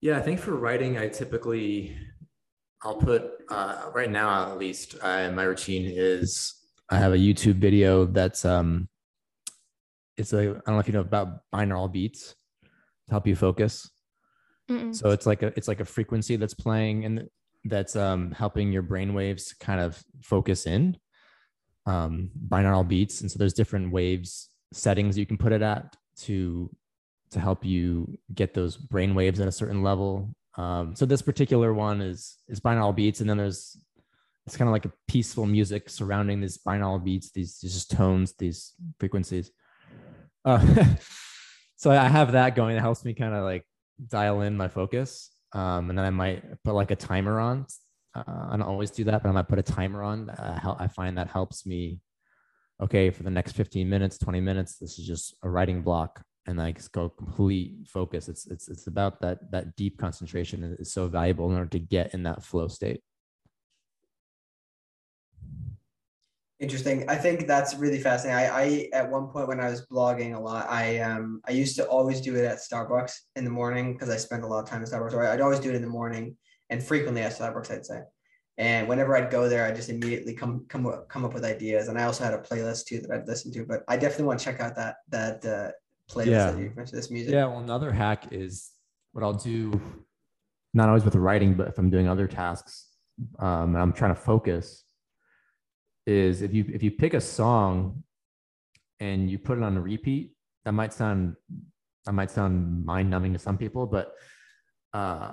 Yeah, 0.00 0.18
I 0.18 0.22
think 0.22 0.38
for 0.38 0.54
writing, 0.54 0.98
I 0.98 1.08
typically 1.08 1.96
I'll 2.84 2.96
put 2.96 3.30
uh, 3.48 3.90
right 3.94 4.10
now 4.10 4.50
at 4.50 4.58
least. 4.58 4.96
Uh, 5.00 5.30
my 5.30 5.44
routine 5.44 5.90
is 5.94 6.54
I 6.90 6.98
have 6.98 7.12
a 7.12 7.18
YouTube 7.18 7.54
video 7.54 8.04
that's 8.04 8.44
um, 8.44 8.88
it's 10.16 10.32
a 10.32 10.40
I 10.40 10.44
don't 10.44 10.66
know 10.68 10.78
if 10.78 10.86
you 10.86 10.92
know 10.92 11.00
about 11.00 11.40
binaural 11.52 11.90
beats 11.90 12.34
to 12.62 13.10
help 13.10 13.26
you 13.26 13.34
focus. 13.34 13.90
Mm-mm. 14.70 14.94
So 14.94 15.10
it's 15.10 15.26
like 15.26 15.42
a 15.42 15.52
it's 15.56 15.68
like 15.68 15.80
a 15.80 15.84
frequency 15.84 16.36
that's 16.36 16.54
playing 16.54 17.04
and 17.04 17.28
that's 17.64 17.96
um, 17.96 18.30
helping 18.32 18.70
your 18.70 18.82
brain 18.82 19.14
waves 19.14 19.54
kind 19.58 19.80
of 19.80 20.02
focus 20.22 20.66
in 20.66 20.96
um, 21.86 22.30
binaural 22.48 22.86
beats. 22.86 23.22
And 23.22 23.30
so 23.30 23.38
there's 23.38 23.54
different 23.54 23.92
waves 23.92 24.50
settings 24.72 25.16
you 25.16 25.26
can 25.26 25.38
put 25.38 25.52
it 25.52 25.62
at 25.62 25.96
to 26.18 26.70
to 27.30 27.40
help 27.40 27.64
you 27.64 28.18
get 28.34 28.54
those 28.54 28.76
brain 28.76 29.14
waves 29.14 29.40
at 29.40 29.48
a 29.48 29.52
certain 29.52 29.82
level 29.82 30.34
um, 30.56 30.94
so 30.94 31.04
this 31.06 31.22
particular 31.22 31.74
one 31.74 32.00
is 32.00 32.38
is 32.48 32.60
binaural 32.60 32.94
beats, 32.94 33.20
and 33.20 33.28
then 33.28 33.36
there's 33.36 33.76
it's 34.46 34.56
kind 34.56 34.68
of 34.68 34.72
like 34.72 34.84
a 34.84 34.92
peaceful 35.08 35.46
music 35.46 35.88
surrounding 35.88 36.40
these 36.40 36.58
binaural 36.58 37.02
beats, 37.02 37.30
these, 37.30 37.58
these 37.60 37.72
just 37.72 37.90
tones, 37.90 38.34
these 38.38 38.74
frequencies. 39.00 39.50
Uh, 40.44 40.84
so 41.76 41.90
I 41.90 42.08
have 42.08 42.32
that 42.32 42.54
going. 42.54 42.76
It 42.76 42.80
helps 42.80 43.04
me 43.04 43.14
kind 43.14 43.34
of 43.34 43.42
like 43.42 43.64
dial 44.06 44.42
in 44.42 44.56
my 44.56 44.68
focus. 44.68 45.30
Um, 45.54 45.88
and 45.88 45.98
then 45.98 46.04
I 46.04 46.10
might 46.10 46.62
put 46.62 46.74
like 46.74 46.90
a 46.90 46.96
timer 46.96 47.40
on. 47.40 47.66
Uh, 48.14 48.48
I 48.50 48.56
don't 48.56 48.62
always 48.68 48.90
do 48.90 49.04
that, 49.04 49.22
but 49.22 49.30
I 49.30 49.32
might 49.32 49.48
put 49.48 49.58
a 49.58 49.62
timer 49.62 50.02
on. 50.02 50.28
Uh, 50.28 50.76
I 50.78 50.88
find 50.88 51.16
that 51.16 51.28
helps 51.28 51.64
me. 51.64 52.00
Okay, 52.82 53.10
for 53.10 53.22
the 53.22 53.30
next 53.30 53.52
15 53.52 53.88
minutes, 53.88 54.18
20 54.18 54.40
minutes, 54.40 54.76
this 54.76 54.98
is 54.98 55.06
just 55.06 55.36
a 55.42 55.48
writing 55.48 55.82
block 55.82 56.22
and 56.46 56.58
like 56.58 56.80
go 56.92 57.08
complete 57.08 57.74
focus. 57.86 58.28
It's 58.28 58.46
it's 58.46 58.68
it's 58.68 58.86
about 58.86 59.20
that 59.22 59.50
that 59.50 59.76
deep 59.76 59.98
concentration 59.98 60.76
is 60.78 60.92
so 60.92 61.08
valuable 61.08 61.50
in 61.50 61.56
order 61.56 61.70
to 61.70 61.78
get 61.78 62.14
in 62.14 62.22
that 62.24 62.42
flow 62.42 62.68
state. 62.68 63.00
Interesting. 66.60 67.08
I 67.08 67.16
think 67.16 67.46
that's 67.46 67.74
really 67.74 67.98
fascinating. 67.98 68.50
I, 68.50 68.62
I 68.62 68.88
at 68.92 69.10
one 69.10 69.26
point 69.28 69.48
when 69.48 69.60
I 69.60 69.68
was 69.68 69.86
blogging 69.86 70.36
a 70.36 70.40
lot, 70.40 70.70
I 70.70 71.00
um 71.00 71.40
I 71.46 71.52
used 71.52 71.76
to 71.76 71.86
always 71.86 72.20
do 72.20 72.36
it 72.36 72.44
at 72.44 72.58
Starbucks 72.58 73.12
in 73.36 73.44
the 73.44 73.50
morning 73.50 73.92
because 73.92 74.08
I 74.08 74.16
spent 74.16 74.44
a 74.44 74.46
lot 74.46 74.62
of 74.62 74.68
time 74.68 74.82
at 74.82 74.88
Starbucks. 74.88 75.14
Or 75.14 75.26
I'd 75.26 75.40
always 75.40 75.60
do 75.60 75.70
it 75.70 75.74
in 75.74 75.82
the 75.82 75.88
morning 75.88 76.36
and 76.70 76.82
frequently 76.82 77.22
at 77.22 77.32
Starbucks, 77.32 77.70
I'd 77.70 77.86
say. 77.86 78.00
And 78.56 78.88
whenever 78.88 79.16
I'd 79.16 79.32
go 79.32 79.48
there, 79.48 79.66
I 79.66 79.72
just 79.72 79.88
immediately 79.88 80.32
come 80.34 80.64
come 80.68 80.86
come 81.08 81.24
up 81.24 81.34
with 81.34 81.44
ideas. 81.44 81.88
And 81.88 81.98
I 81.98 82.04
also 82.04 82.22
had 82.22 82.34
a 82.34 82.38
playlist 82.38 82.84
too 82.84 83.00
that 83.00 83.10
I'd 83.10 83.26
listen 83.26 83.52
to. 83.52 83.64
But 83.66 83.82
I 83.88 83.96
definitely 83.96 84.26
want 84.26 84.38
to 84.38 84.44
check 84.44 84.60
out 84.60 84.76
that 84.76 84.96
that 85.08 85.44
uh, 85.44 85.72
playlist 86.14 86.26
yeah. 86.26 86.50
that 86.50 86.58
you 86.58 86.72
mentioned 86.76 86.98
this 86.98 87.10
music. 87.10 87.32
Yeah. 87.32 87.46
Well, 87.46 87.58
another 87.58 87.92
hack 87.92 88.28
is 88.30 88.70
what 89.12 89.24
I'll 89.24 89.32
do, 89.32 89.80
not 90.72 90.88
always 90.88 91.04
with 91.04 91.14
writing, 91.14 91.54
but 91.54 91.68
if 91.68 91.78
I'm 91.78 91.90
doing 91.90 92.08
other 92.08 92.26
tasks, 92.26 92.88
um, 93.38 93.74
and 93.74 93.78
I'm 93.78 93.92
trying 93.92 94.14
to 94.14 94.20
focus 94.20 94.84
is 96.06 96.42
if 96.42 96.52
you 96.52 96.64
if 96.72 96.82
you 96.82 96.90
pick 96.90 97.14
a 97.14 97.20
song 97.20 98.02
and 99.00 99.30
you 99.30 99.38
put 99.38 99.58
it 99.58 99.64
on 99.64 99.76
a 99.76 99.80
repeat, 99.80 100.32
that 100.64 100.72
might 100.72 100.92
sound 100.92 101.36
that 102.04 102.12
might 102.12 102.30
sound 102.30 102.84
mind 102.84 103.08
numbing 103.10 103.32
to 103.32 103.38
some 103.38 103.56
people, 103.56 103.86
but 103.86 104.14
uh, 104.92 105.32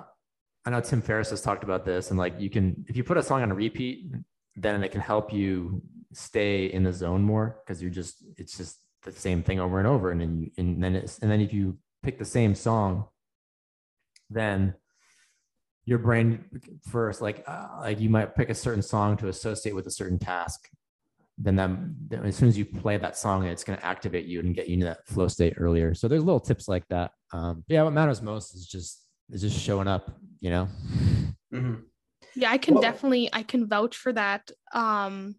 I 0.64 0.70
know 0.70 0.80
Tim 0.80 1.02
Ferriss 1.02 1.30
has 1.30 1.42
talked 1.42 1.64
about 1.64 1.84
this, 1.84 2.10
and 2.10 2.18
like 2.18 2.34
you 2.38 2.50
can 2.50 2.84
if 2.88 2.96
you 2.96 3.04
put 3.04 3.16
a 3.16 3.22
song 3.22 3.42
on 3.42 3.50
a 3.50 3.54
repeat, 3.54 4.12
then 4.56 4.82
it 4.82 4.92
can 4.92 5.00
help 5.00 5.32
you 5.32 5.82
stay 6.12 6.66
in 6.66 6.82
the 6.82 6.92
zone 6.92 7.22
more 7.22 7.60
because 7.64 7.82
you're 7.82 7.90
just 7.90 8.24
it's 8.36 8.56
just 8.56 8.78
the 9.02 9.12
same 9.12 9.42
thing 9.42 9.60
over 9.60 9.78
and 9.78 9.86
over, 9.86 10.10
and 10.10 10.20
then 10.20 10.38
you, 10.38 10.50
and 10.56 10.82
then 10.82 10.96
it's 10.96 11.18
and 11.18 11.30
then 11.30 11.40
if 11.40 11.52
you 11.52 11.78
pick 12.02 12.18
the 12.18 12.24
same 12.24 12.54
song, 12.54 13.06
then 14.30 14.74
your 15.84 15.98
brain 15.98 16.44
first 16.90 17.20
like 17.20 17.44
uh, 17.46 17.68
like 17.80 18.00
you 18.00 18.08
might 18.08 18.34
pick 18.34 18.50
a 18.50 18.54
certain 18.54 18.82
song 18.82 19.16
to 19.16 19.28
associate 19.28 19.74
with 19.74 19.86
a 19.86 19.90
certain 19.90 20.18
task. 20.18 20.68
Then 21.38 21.56
that 21.56 22.24
as 22.24 22.36
soon 22.36 22.48
as 22.48 22.58
you 22.58 22.64
play 22.64 22.96
that 22.98 23.16
song 23.16 23.46
it's 23.46 23.64
going 23.64 23.78
to 23.78 23.84
activate 23.84 24.26
you 24.26 24.40
and 24.40 24.54
get 24.54 24.68
you 24.68 24.74
into 24.74 24.86
that 24.86 25.06
flow 25.06 25.28
state 25.28 25.54
earlier. 25.56 25.94
So 25.94 26.06
there's 26.06 26.22
little 26.22 26.40
tips 26.40 26.68
like 26.68 26.86
that. 26.88 27.12
Um 27.32 27.64
yeah 27.68 27.82
what 27.82 27.92
matters 27.92 28.22
most 28.22 28.54
is 28.54 28.66
just 28.66 29.00
is 29.30 29.40
just 29.40 29.58
showing 29.58 29.88
up 29.88 30.10
you 30.40 30.50
know? 30.50 30.68
Mm-hmm. 31.52 31.74
yeah 32.34 32.50
i 32.50 32.56
can 32.56 32.74
well, 32.74 32.82
definitely 32.82 33.28
i 33.32 33.42
can 33.42 33.68
vouch 33.68 33.94
for 33.94 34.10
that 34.14 34.50
um 34.72 35.34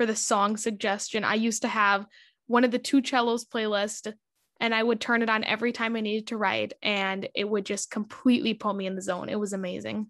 for 0.00 0.06
the 0.06 0.16
song 0.16 0.56
suggestion. 0.56 1.24
I 1.24 1.34
used 1.34 1.60
to 1.60 1.68
have 1.68 2.06
one 2.50 2.64
of 2.64 2.72
the 2.72 2.78
two 2.80 3.00
cellos 3.02 3.44
playlist 3.44 4.12
and 4.58 4.74
I 4.74 4.82
would 4.82 5.00
turn 5.00 5.22
it 5.22 5.30
on 5.30 5.44
every 5.44 5.72
time 5.72 5.94
I 5.96 6.00
needed 6.00 6.26
to 6.26 6.36
write, 6.36 6.74
and 6.82 7.28
it 7.34 7.48
would 7.48 7.64
just 7.64 7.90
completely 7.90 8.54
pull 8.54 8.74
me 8.74 8.86
in 8.86 8.96
the 8.96 9.00
zone. 9.00 9.28
It 9.28 9.38
was 9.38 9.52
amazing. 9.54 10.08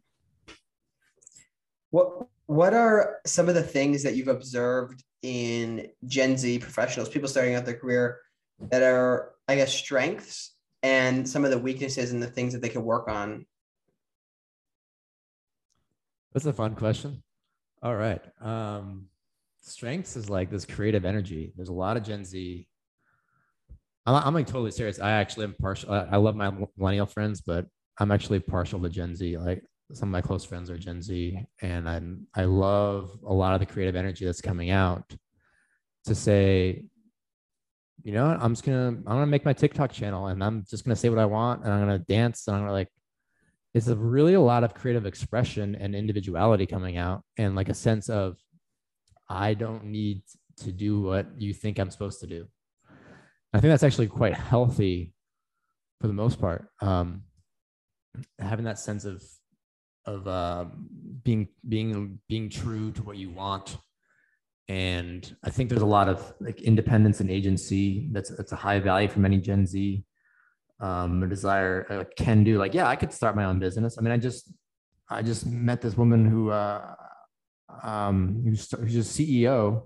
What 1.90 2.26
What 2.46 2.74
are 2.74 3.18
some 3.26 3.48
of 3.48 3.54
the 3.54 3.62
things 3.62 4.02
that 4.02 4.16
you've 4.16 4.28
observed 4.28 5.04
in 5.22 5.88
Gen 6.06 6.36
Z 6.36 6.58
professionals, 6.60 7.10
people 7.10 7.28
starting 7.28 7.54
out 7.54 7.64
their 7.64 7.76
career, 7.76 8.18
that 8.70 8.82
are, 8.82 9.34
I 9.46 9.54
guess, 9.54 9.72
strengths 9.72 10.56
and 10.82 11.28
some 11.28 11.44
of 11.44 11.50
the 11.50 11.58
weaknesses 11.58 12.10
and 12.10 12.22
the 12.22 12.26
things 12.26 12.54
that 12.54 12.62
they 12.62 12.70
could 12.70 12.82
work 12.82 13.06
on? 13.08 13.46
That's 16.32 16.46
a 16.46 16.54
fun 16.54 16.74
question. 16.74 17.22
All 17.82 17.94
right. 17.94 18.22
Um, 18.40 19.09
strengths 19.70 20.16
is 20.16 20.28
like 20.28 20.50
this 20.50 20.66
creative 20.66 21.04
energy. 21.04 21.52
There's 21.56 21.68
a 21.68 21.72
lot 21.72 21.96
of 21.96 22.02
Gen 22.02 22.24
Z 22.24 22.66
I'm, 24.06 24.14
I'm 24.26 24.34
like 24.34 24.46
totally 24.46 24.70
serious. 24.70 25.00
I 25.00 25.12
actually 25.12 25.44
am 25.44 25.54
partial. 25.60 25.92
I, 25.92 26.08
I 26.12 26.16
love 26.16 26.36
my 26.36 26.52
millennial 26.76 27.06
friends, 27.06 27.40
but 27.40 27.66
I'm 27.98 28.10
actually 28.10 28.40
partial 28.40 28.80
to 28.80 28.88
Gen 28.88 29.14
Z. 29.14 29.38
Like 29.38 29.62
some 29.92 30.08
of 30.08 30.12
my 30.12 30.20
close 30.20 30.44
friends 30.44 30.70
are 30.70 30.78
Gen 30.78 31.02
Z, 31.02 31.38
and 31.62 31.88
I'm 31.88 32.26
I 32.34 32.44
love 32.44 33.10
a 33.26 33.32
lot 33.32 33.54
of 33.54 33.60
the 33.60 33.66
creative 33.66 33.96
energy 33.96 34.24
that's 34.24 34.40
coming 34.40 34.70
out 34.70 35.14
to 36.04 36.14
say, 36.14 36.84
you 38.02 38.12
know, 38.12 38.26
I'm 38.26 38.52
just 38.52 38.64
gonna 38.64 38.88
I'm 38.88 39.02
gonna 39.04 39.26
make 39.26 39.44
my 39.44 39.52
TikTok 39.52 39.92
channel, 39.92 40.28
and 40.28 40.42
I'm 40.42 40.64
just 40.68 40.84
gonna 40.84 40.96
say 40.96 41.08
what 41.08 41.18
I 41.18 41.26
want, 41.26 41.64
and 41.64 41.72
I'm 41.72 41.80
gonna 41.80 41.98
dance, 41.98 42.46
and 42.46 42.56
I'm 42.56 42.62
gonna 42.62 42.72
like. 42.72 42.88
It's 43.72 43.86
a 43.86 43.94
really 43.94 44.34
a 44.34 44.40
lot 44.40 44.64
of 44.64 44.74
creative 44.74 45.06
expression 45.06 45.76
and 45.76 45.94
individuality 45.94 46.66
coming 46.66 46.96
out, 46.96 47.22
and 47.36 47.54
like 47.54 47.68
a 47.68 47.74
sense 47.74 48.08
of, 48.08 48.36
I 49.30 49.54
don't 49.54 49.84
need 49.84 50.22
to 50.58 50.72
do 50.72 51.00
what 51.00 51.26
you 51.38 51.54
think 51.54 51.78
I'm 51.78 51.90
supposed 51.90 52.20
to 52.20 52.26
do. 52.26 52.46
I 53.54 53.60
think 53.60 53.70
that's 53.70 53.84
actually 53.84 54.08
quite 54.08 54.34
healthy 54.34 55.14
for 56.00 56.08
the 56.08 56.12
most 56.12 56.40
part. 56.40 56.68
Um, 56.82 57.22
having 58.38 58.64
that 58.64 58.78
sense 58.78 59.04
of 59.04 59.22
of 60.04 60.26
uh, 60.26 60.64
being 61.22 61.48
being 61.68 62.18
being 62.28 62.50
true 62.50 62.90
to 62.92 63.02
what 63.02 63.16
you 63.16 63.30
want, 63.30 63.76
and 64.68 65.36
I 65.44 65.50
think 65.50 65.68
there's 65.68 65.82
a 65.82 65.86
lot 65.86 66.08
of 66.08 66.32
like 66.40 66.60
independence 66.62 67.20
and 67.20 67.30
agency. 67.30 68.08
That's 68.12 68.30
that's 68.36 68.52
a 68.52 68.56
high 68.56 68.80
value 68.80 69.08
for 69.08 69.20
many 69.20 69.38
Gen 69.38 69.66
Z. 69.66 70.04
Um, 70.80 71.22
a 71.22 71.26
desire, 71.26 71.86
uh, 71.90 72.04
can 72.16 72.42
do. 72.42 72.58
Like, 72.58 72.72
yeah, 72.72 72.88
I 72.88 72.96
could 72.96 73.12
start 73.12 73.36
my 73.36 73.44
own 73.44 73.58
business. 73.58 73.98
I 73.98 74.00
mean, 74.00 74.12
I 74.12 74.16
just 74.16 74.50
I 75.10 75.22
just 75.22 75.46
met 75.46 75.82
this 75.82 75.96
woman 75.96 76.24
who 76.24 76.50
uh, 76.50 76.94
um, 77.82 78.42
who's, 78.44 78.70
who's 78.70 78.96
a 78.96 79.22
CEO 79.22 79.84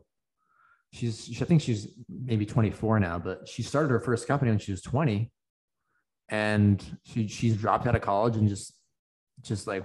she's 0.95 1.43
I 1.43 1.45
think 1.45 1.61
she's 1.61 1.89
maybe 2.09 2.47
24 2.47 3.01
now, 3.01 3.19
but 3.19 3.49
she 3.49 3.63
started 3.63 3.91
her 3.91 4.01
first 4.01 4.29
company 4.29 4.51
when 4.51 4.61
she 4.61 4.71
was 4.71 4.81
20, 4.81 5.31
and 6.29 6.83
she 7.05 7.27
she's 7.27 7.57
dropped 7.57 7.87
out 7.87 7.97
of 7.97 8.03
college 8.03 8.37
and 8.37 8.49
just 8.49 8.73
just 9.43 9.67
like 9.67 9.85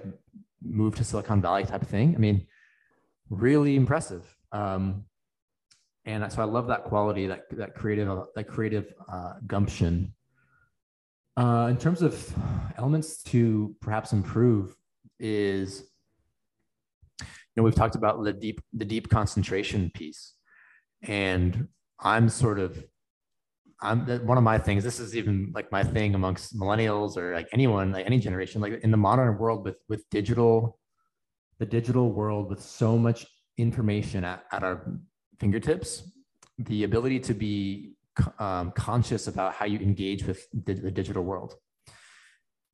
moved 0.64 0.98
to 0.98 1.04
Silicon 1.04 1.42
Valley 1.42 1.66
type 1.66 1.82
of 1.82 1.88
thing. 1.88 2.16
I 2.16 2.20
mean, 2.20 2.46
really 3.30 3.76
impressive. 3.76 4.24
Um, 4.52 5.06
and 6.06 6.32
so 6.32 6.42
I 6.42 6.46
love 6.46 6.68
that 6.68 6.84
quality, 6.84 7.28
that 7.28 7.50
that 7.52 7.74
creative 7.76 8.08
that 8.36 8.48
creative 8.48 8.94
uh, 9.12 9.34
gumption. 9.48 10.14
Uh, 11.38 11.68
in 11.70 11.78
terms 11.78 12.02
of 12.02 12.34
elements 12.78 13.24
to 13.24 13.74
perhaps 13.80 14.12
improve, 14.14 14.76
is 15.20 15.89
know 17.60 17.64
we've 17.64 17.76
talked 17.76 17.96
about 17.96 18.24
the 18.24 18.34
deep 18.34 18.62
the 18.74 18.86
deep 18.86 19.10
concentration 19.10 19.92
piece. 19.94 20.34
And 21.04 21.68
i'm 22.02 22.30
sort 22.30 22.60
of 22.60 22.84
i'm 23.82 24.06
one 24.26 24.38
of 24.38 24.44
my 24.44 24.58
things 24.58 24.84
this 24.84 25.00
is 25.00 25.16
even 25.16 25.52
like 25.54 25.72
my 25.72 25.84
thing 25.84 26.16
amongst 26.16 26.58
millennials 26.58 27.18
or 27.18 27.34
like 27.34 27.48
anyone 27.54 27.92
like 27.92 28.06
any 28.06 28.20
generation 28.20 28.62
like 28.62 28.80
in 28.84 28.92
the 28.92 28.98
modern 28.98 29.38
world 29.38 29.66
with 29.66 29.78
with 29.88 30.10
digital 30.10 30.80
the 31.60 31.66
digital 31.66 32.12
world 32.12 32.50
with 32.50 32.62
so 32.62 32.98
much 32.98 33.26
information 33.58 34.24
at, 34.24 34.44
at 34.52 34.64
our 34.64 35.00
fingertips 35.40 36.12
the 36.58 36.84
ability 36.84 37.20
to 37.20 37.34
be 37.34 37.94
um, 38.40 38.72
conscious 38.72 39.28
about 39.28 39.54
how 39.54 39.66
you 39.66 39.80
engage 39.80 40.26
with 40.26 40.46
the, 40.66 40.74
the 40.74 40.92
digital 40.92 41.24
world 41.24 41.56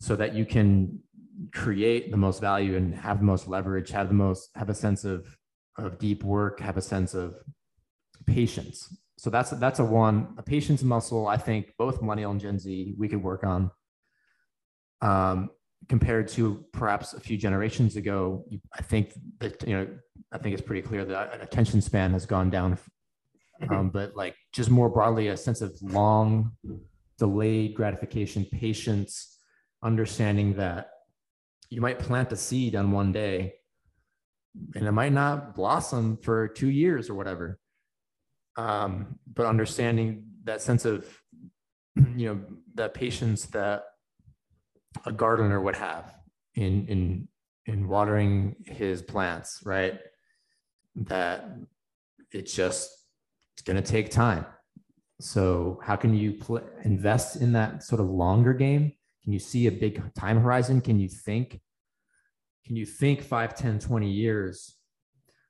so 0.01 0.15
that 0.15 0.33
you 0.33 0.45
can 0.45 0.99
create 1.53 2.11
the 2.11 2.17
most 2.17 2.39
value 2.39 2.77
and 2.77 2.95
have 2.95 3.19
the 3.19 3.25
most 3.25 3.47
leverage 3.47 3.89
have 3.89 4.07
the 4.07 4.13
most 4.13 4.49
have 4.55 4.69
a 4.69 4.73
sense 4.73 5.03
of 5.03 5.37
of 5.77 5.97
deep 5.99 6.23
work 6.23 6.59
have 6.59 6.77
a 6.77 6.81
sense 6.81 7.13
of 7.13 7.35
patience. 8.25 8.95
So 9.17 9.29
that's 9.29 9.51
that's 9.51 9.79
a 9.79 9.85
one 9.85 10.35
a 10.37 10.43
patience 10.43 10.83
muscle. 10.83 11.27
I 11.27 11.37
think 11.37 11.73
both 11.77 12.01
millennial 12.01 12.31
and 12.31 12.39
Gen 12.39 12.59
Z 12.59 12.95
we 12.97 13.07
could 13.07 13.23
work 13.23 13.43
on. 13.43 13.71
Um, 15.01 15.49
compared 15.87 16.27
to 16.29 16.65
perhaps 16.73 17.13
a 17.13 17.19
few 17.19 17.37
generations 17.37 17.95
ago, 17.95 18.45
I 18.73 18.81
think 18.81 19.13
that 19.39 19.65
you 19.67 19.75
know 19.75 19.87
I 20.31 20.37
think 20.37 20.53
it's 20.53 20.65
pretty 20.65 20.81
clear 20.81 21.05
that 21.05 21.41
attention 21.41 21.81
span 21.81 22.11
has 22.11 22.25
gone 22.25 22.49
down. 22.49 22.77
Mm-hmm. 23.61 23.73
Um, 23.73 23.89
but 23.89 24.15
like 24.15 24.35
just 24.53 24.69
more 24.69 24.89
broadly, 24.89 25.29
a 25.29 25.37
sense 25.37 25.61
of 25.61 25.73
long 25.81 26.51
delayed 27.17 27.73
gratification, 27.73 28.45
patience, 28.51 29.37
understanding 29.81 30.55
that 30.55 30.89
you 31.69 31.81
might 31.81 31.99
plant 31.99 32.31
a 32.31 32.35
seed 32.35 32.75
on 32.75 32.91
one 32.91 33.11
day 33.11 33.53
and 34.75 34.87
it 34.87 34.91
might 34.91 35.11
not 35.11 35.55
blossom 35.55 36.17
for 36.17 36.47
two 36.47 36.69
years 36.69 37.09
or 37.09 37.15
whatever 37.15 37.59
um, 38.57 39.19
but 39.33 39.45
understanding 39.45 40.23
that 40.43 40.61
sense 40.61 40.85
of 40.85 41.05
you 42.15 42.27
know 42.27 42.41
that 42.75 42.93
patience 42.93 43.45
that 43.47 43.83
a 45.05 45.11
gardener 45.11 45.59
would 45.59 45.75
have 45.75 46.13
in 46.55 46.87
in 46.87 47.27
in 47.65 47.87
watering 47.87 48.55
his 48.65 49.01
plants 49.01 49.61
right 49.65 49.99
that 50.95 51.49
it's 52.31 52.53
just 52.53 52.89
it's 53.53 53.61
going 53.61 53.81
to 53.81 53.81
take 53.81 54.11
time. 54.11 54.45
So 55.21 55.79
how 55.83 55.95
can 55.95 56.13
you 56.13 56.33
pl- 56.33 56.67
invest 56.83 57.37
in 57.37 57.53
that 57.53 57.83
sort 57.83 58.01
of 58.01 58.09
longer 58.09 58.53
game? 58.53 58.93
Can 59.25 59.33
you 59.33 59.39
see 59.39 59.67
a 59.67 59.71
big 59.71 60.01
time 60.13 60.39
horizon? 60.39 60.79
Can 60.79 60.99
you 60.99 61.09
think 61.09 61.59
can 62.65 62.75
you 62.75 62.85
think 62.85 63.21
5 63.21 63.55
10 63.55 63.79
20 63.79 64.09
years 64.09 64.75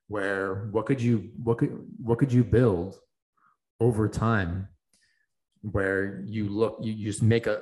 where 0.07 0.67
what 0.71 0.85
could 0.85 1.01
you 1.01 1.29
what 1.43 1.57
could 1.57 1.85
what 2.01 2.17
could 2.17 2.31
you 2.31 2.43
build 2.43 2.99
over 3.79 4.07
time 4.07 4.67
where 5.61 6.23
you 6.25 6.47
look 6.49 6.77
you, 6.81 6.93
you 6.93 7.05
just 7.05 7.23
make 7.23 7.47
a 7.47 7.61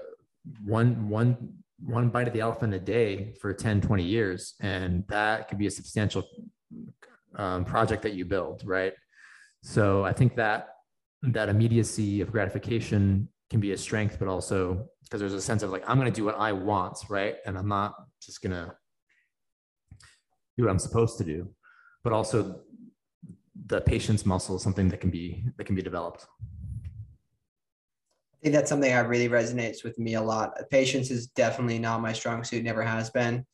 one 0.65 1.09
one 1.09 1.53
one 1.79 2.09
bite 2.09 2.27
of 2.27 2.33
the 2.33 2.41
elephant 2.41 2.73
a 2.73 2.79
day 2.79 3.33
for 3.41 3.53
10 3.53 3.81
20 3.81 4.03
years 4.03 4.55
and 4.61 5.03
that 5.07 5.47
could 5.47 5.57
be 5.57 5.67
a 5.67 5.71
substantial 5.71 6.23
um, 7.35 7.65
project 7.65 8.03
that 8.03 8.13
you 8.13 8.25
build 8.25 8.61
right 8.65 8.93
so 9.61 10.03
i 10.03 10.11
think 10.13 10.35
that 10.35 10.69
that 11.23 11.49
immediacy 11.49 12.21
of 12.21 12.31
gratification 12.31 13.29
can 13.53 13.59
be 13.59 13.71
a 13.71 13.77
strength 13.77 14.17
but 14.17 14.27
also 14.27 14.89
because 15.03 15.19
there's 15.19 15.33
a 15.33 15.39
sense 15.39 15.61
of 15.61 15.69
like 15.69 15.87
i'm 15.87 15.99
going 15.99 16.11
to 16.11 16.15
do 16.15 16.25
what 16.25 16.35
i 16.39 16.51
want 16.51 16.97
right 17.07 17.35
and 17.45 17.55
i'm 17.55 17.67
not 17.67 17.93
just 18.19 18.41
going 18.41 18.51
to 18.51 18.73
do 20.57 20.63
what 20.63 20.71
i'm 20.71 20.79
supposed 20.79 21.19
to 21.19 21.23
do 21.23 21.47
but 22.03 22.11
also 22.11 22.61
the 23.67 23.79
patience 23.81 24.25
muscle 24.25 24.55
is 24.55 24.63
something 24.63 24.89
that 24.89 24.99
can 24.99 25.11
be 25.11 25.45
that 25.55 25.65
can 25.65 25.75
be 25.75 25.83
developed 25.83 26.25
I 26.41 28.47
think 28.47 28.55
that's 28.55 28.69
something 28.69 28.91
that 28.91 29.07
really 29.07 29.29
resonates 29.29 29.85
with 29.85 29.97
me 29.97 30.15
a 30.15 30.21
lot. 30.21 30.51
Patience 30.69 31.09
is 31.09 31.27
definitely 31.27 31.79
not 31.79 32.01
my 32.01 32.11
strong 32.11 32.43
suit, 32.43 32.61
never 32.61 32.81
has 32.81 33.09
been. 33.09 33.45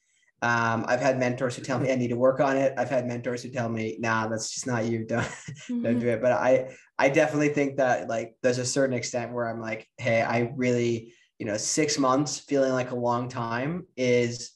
Um, 0.42 0.86
I've 0.88 1.02
had 1.02 1.20
mentors 1.20 1.56
who 1.56 1.62
tell 1.62 1.80
me 1.80 1.92
I 1.92 1.96
need 1.96 2.10
to 2.10 2.16
work 2.16 2.40
on 2.40 2.56
it. 2.58 2.74
I've 2.78 2.90
had 2.90 3.08
mentors 3.08 3.44
who 3.44 3.50
tell 3.50 3.70
me, 3.70 3.98
nah, 4.00 4.28
that's 4.28 4.52
just 4.52 4.68
not 4.68 4.86
you. 4.86 5.06
Don't, 5.08 5.22
mm-hmm. 5.24 5.84
don't 5.84 6.00
do 6.00 6.08
it. 6.08 6.22
But 6.22 6.34
I, 6.34 6.76
I 6.98 7.10
definitely 7.10 7.50
think 7.50 7.78
that 7.78 8.08
like 8.08 8.36
there's 8.42 8.58
a 8.58 8.66
certain 8.66 8.96
extent 8.96 9.34
where 9.34 9.48
I'm 9.48 9.60
like, 9.60 9.88
hey, 9.98 10.22
I 10.22 10.52
really, 10.56 11.14
you 11.38 11.46
know, 11.46 11.58
six 11.58 11.98
months 11.98 12.40
feeling 12.40 12.72
like 12.72 12.92
a 12.92 12.96
long 12.96 13.30
time 13.30 13.86
is 13.98 14.52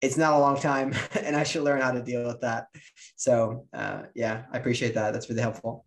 it's 0.00 0.16
not 0.16 0.34
a 0.34 0.38
long 0.38 0.58
time 0.58 0.94
and 1.22 1.36
I 1.36 1.44
should 1.44 1.62
learn 1.62 1.80
how 1.80 1.92
to 1.92 2.02
deal 2.02 2.26
with 2.26 2.40
that. 2.40 2.66
So 3.16 3.66
uh, 3.72 4.02
yeah, 4.14 4.44
I 4.52 4.58
appreciate 4.58 4.94
that. 4.94 5.12
That's 5.12 5.28
really 5.28 5.42
helpful. 5.42 5.84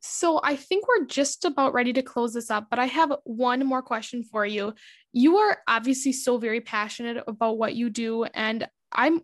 So 0.00 0.40
I 0.44 0.54
think 0.54 0.86
we're 0.86 1.06
just 1.06 1.44
about 1.44 1.74
ready 1.74 1.92
to 1.92 2.02
close 2.02 2.32
this 2.32 2.50
up, 2.50 2.68
but 2.70 2.78
I 2.78 2.86
have 2.86 3.12
one 3.24 3.66
more 3.66 3.82
question 3.82 4.22
for 4.22 4.46
you. 4.46 4.74
You 5.18 5.38
are 5.38 5.58
obviously 5.66 6.12
so 6.12 6.38
very 6.38 6.60
passionate 6.60 7.24
about 7.26 7.58
what 7.58 7.74
you 7.74 7.90
do, 7.90 8.22
and 8.22 8.68
I'm 8.92 9.20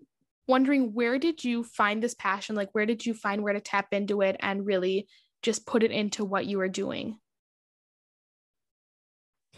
wondering 0.49 0.93
where 0.93 1.21
did 1.21 1.45
you 1.45 1.63
find 1.63 2.03
this 2.03 2.15
passion? 2.15 2.57
Like, 2.57 2.71
where 2.73 2.85
did 2.85 3.07
you 3.07 3.15
find 3.15 3.45
where 3.45 3.53
to 3.53 3.61
tap 3.61 3.93
into 3.93 4.21
it 4.21 4.35
and 4.41 4.67
really 4.67 5.07
just 5.41 5.69
put 5.69 5.85
it 5.85 5.93
into 5.93 6.25
what 6.25 6.47
you 6.47 6.59
are 6.59 6.69
doing? 6.69 7.21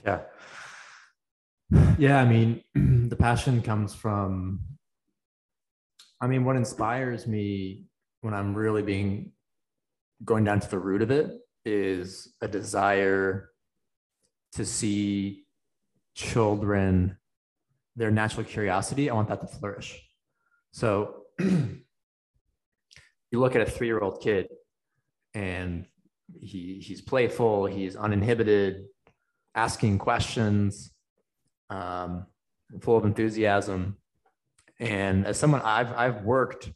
Yeah. 0.05 0.25
Yeah, 1.97 2.21
I 2.21 2.27
mean, 2.27 2.63
the 3.09 3.17
passion 3.17 3.63
comes 3.63 3.95
from, 3.95 4.61
I 6.21 6.27
mean, 6.27 6.45
what 6.45 6.57
inspires 6.57 7.27
me 7.27 7.87
when 8.21 8.35
I'm 8.35 8.55
really 8.55 8.83
being 8.83 9.33
going 10.23 10.45
down 10.45 10.61
to 10.61 10.69
the 10.69 10.79
root 10.79 11.01
of 11.01 11.11
it 11.11 11.31
is 11.65 12.35
a 12.43 12.47
desire 12.47 13.49
to 14.53 14.67
see 14.67 15.46
children 16.17 17.19
their 17.95 18.11
natural 18.11 18.43
curiosity 18.45 19.09
i 19.11 19.15
want 19.15 19.29
that 19.29 19.41
to 19.41 19.47
flourish. 19.47 20.03
So 20.73 21.23
you 21.39 21.83
look 23.33 23.55
at 23.55 23.61
a 23.61 23.71
three-year-old 23.71 24.21
kid 24.21 24.49
and 25.35 25.87
he 26.41 26.81
he's 26.83 27.03
playful 27.03 27.67
he's 27.67 27.95
uninhibited 27.97 28.87
asking 29.55 29.99
questions 29.99 30.91
um, 31.71 32.27
full 32.81 32.97
of 32.97 33.05
enthusiasm. 33.05 33.99
And 34.81 35.27
as 35.27 35.39
someone 35.39 35.61
i've 35.63 35.93
i've 35.93 36.23
worked 36.23 36.73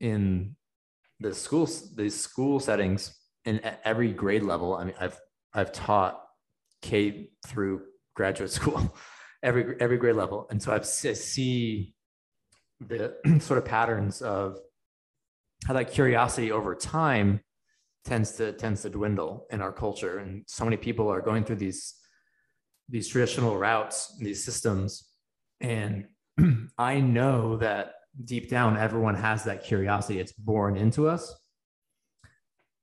in 0.00 0.56
the 1.20 1.34
schools 1.34 1.94
these 1.96 2.18
school 2.18 2.60
settings 2.60 3.14
in 3.46 3.60
at 3.60 3.80
every 3.84 4.12
grade 4.12 4.42
level. 4.42 4.74
I 4.74 4.84
mean 4.84 4.94
i've 5.00 5.18
i've 5.54 5.72
taught 5.72 6.22
k 6.82 7.30
through 7.46 7.82
graduate 8.18 8.50
school 8.58 8.80
every 9.42 9.64
every 9.80 9.96
grade 9.96 10.16
level 10.16 10.46
and 10.50 10.60
so 10.62 10.72
i've 10.72 10.82
I 10.82 11.14
see 11.14 11.94
the 12.80 13.14
sort 13.40 13.58
of 13.58 13.64
patterns 13.64 14.20
of 14.20 14.58
how 15.66 15.74
that 15.74 15.90
curiosity 15.90 16.52
over 16.52 16.74
time 16.74 17.40
tends 18.04 18.32
to 18.38 18.52
tends 18.52 18.82
to 18.82 18.90
dwindle 18.90 19.46
in 19.50 19.60
our 19.60 19.72
culture 19.72 20.18
and 20.18 20.44
so 20.46 20.64
many 20.64 20.76
people 20.76 21.08
are 21.08 21.22
going 21.22 21.44
through 21.44 21.60
these 21.66 21.94
these 22.88 23.08
traditional 23.08 23.56
routes 23.56 24.16
these 24.18 24.44
systems 24.44 24.90
and 25.60 26.06
i 26.78 27.00
know 27.00 27.56
that 27.56 27.94
deep 28.24 28.48
down, 28.48 28.76
everyone 28.76 29.14
has 29.14 29.44
that 29.44 29.64
curiosity. 29.64 30.20
It's 30.20 30.32
born 30.32 30.76
into 30.76 31.08
us. 31.08 31.34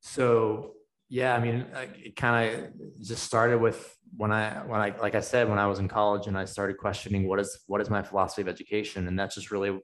So 0.02 0.74
yeah, 1.10 1.36
I 1.36 1.40
mean, 1.40 1.66
it 2.04 2.16
kind 2.16 2.50
of 2.50 2.72
just 3.02 3.24
started 3.24 3.60
with 3.60 3.96
when 4.18 4.32
I 4.32 4.64
when 4.66 4.82
I 4.82 4.96
like 4.98 5.16
I 5.16 5.20
said 5.20 5.50
when 5.50 5.60
I 5.60 5.68
was 5.68 5.80
in 5.80 5.88
college 5.88 6.28
and 6.28 6.38
I 6.38 6.46
started 6.46 6.78
questioning 6.78 7.28
what 7.28 7.40
is 7.40 7.60
what 7.68 7.82
is 7.82 7.90
my 7.90 8.02
philosophy 8.02 8.42
of 8.42 8.48
education, 8.48 9.08
and 9.08 9.18
that's 9.18 9.36
just 9.36 9.52
really 9.52 9.80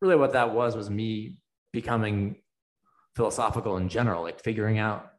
really 0.00 0.16
what 0.16 0.32
that 0.32 0.52
was 0.52 0.76
was 0.76 0.90
me 0.90 1.36
becoming 1.72 2.36
philosophical 3.14 3.76
in 3.76 3.88
general, 3.88 4.22
like 4.22 4.42
figuring 4.42 4.78
out 4.78 5.10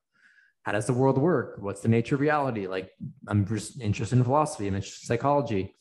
how 0.63 0.71
does 0.71 0.87
the 0.87 0.93
world 0.93 1.17
work, 1.17 1.57
what's 1.59 1.81
the 1.81 1.87
nature 1.87 2.15
of 2.15 2.21
reality. 2.21 2.67
Like 2.67 2.89
I'm 3.27 3.45
just 3.45 3.79
interested 3.79 4.17
in 4.17 4.23
philosophy, 4.23 4.67
I'm 4.67 4.75
interested 4.75 5.03
in 5.03 5.07
psychology, 5.07 5.75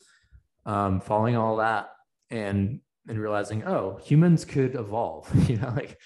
um, 0.65 1.01
following 1.01 1.35
all 1.35 1.57
that, 1.57 1.89
and 2.29 2.79
and 3.07 3.19
realizing, 3.19 3.63
oh, 3.65 3.99
humans 4.03 4.45
could 4.45 4.75
evolve. 4.75 5.29
you 5.49 5.57
know, 5.57 5.73
like 5.75 5.99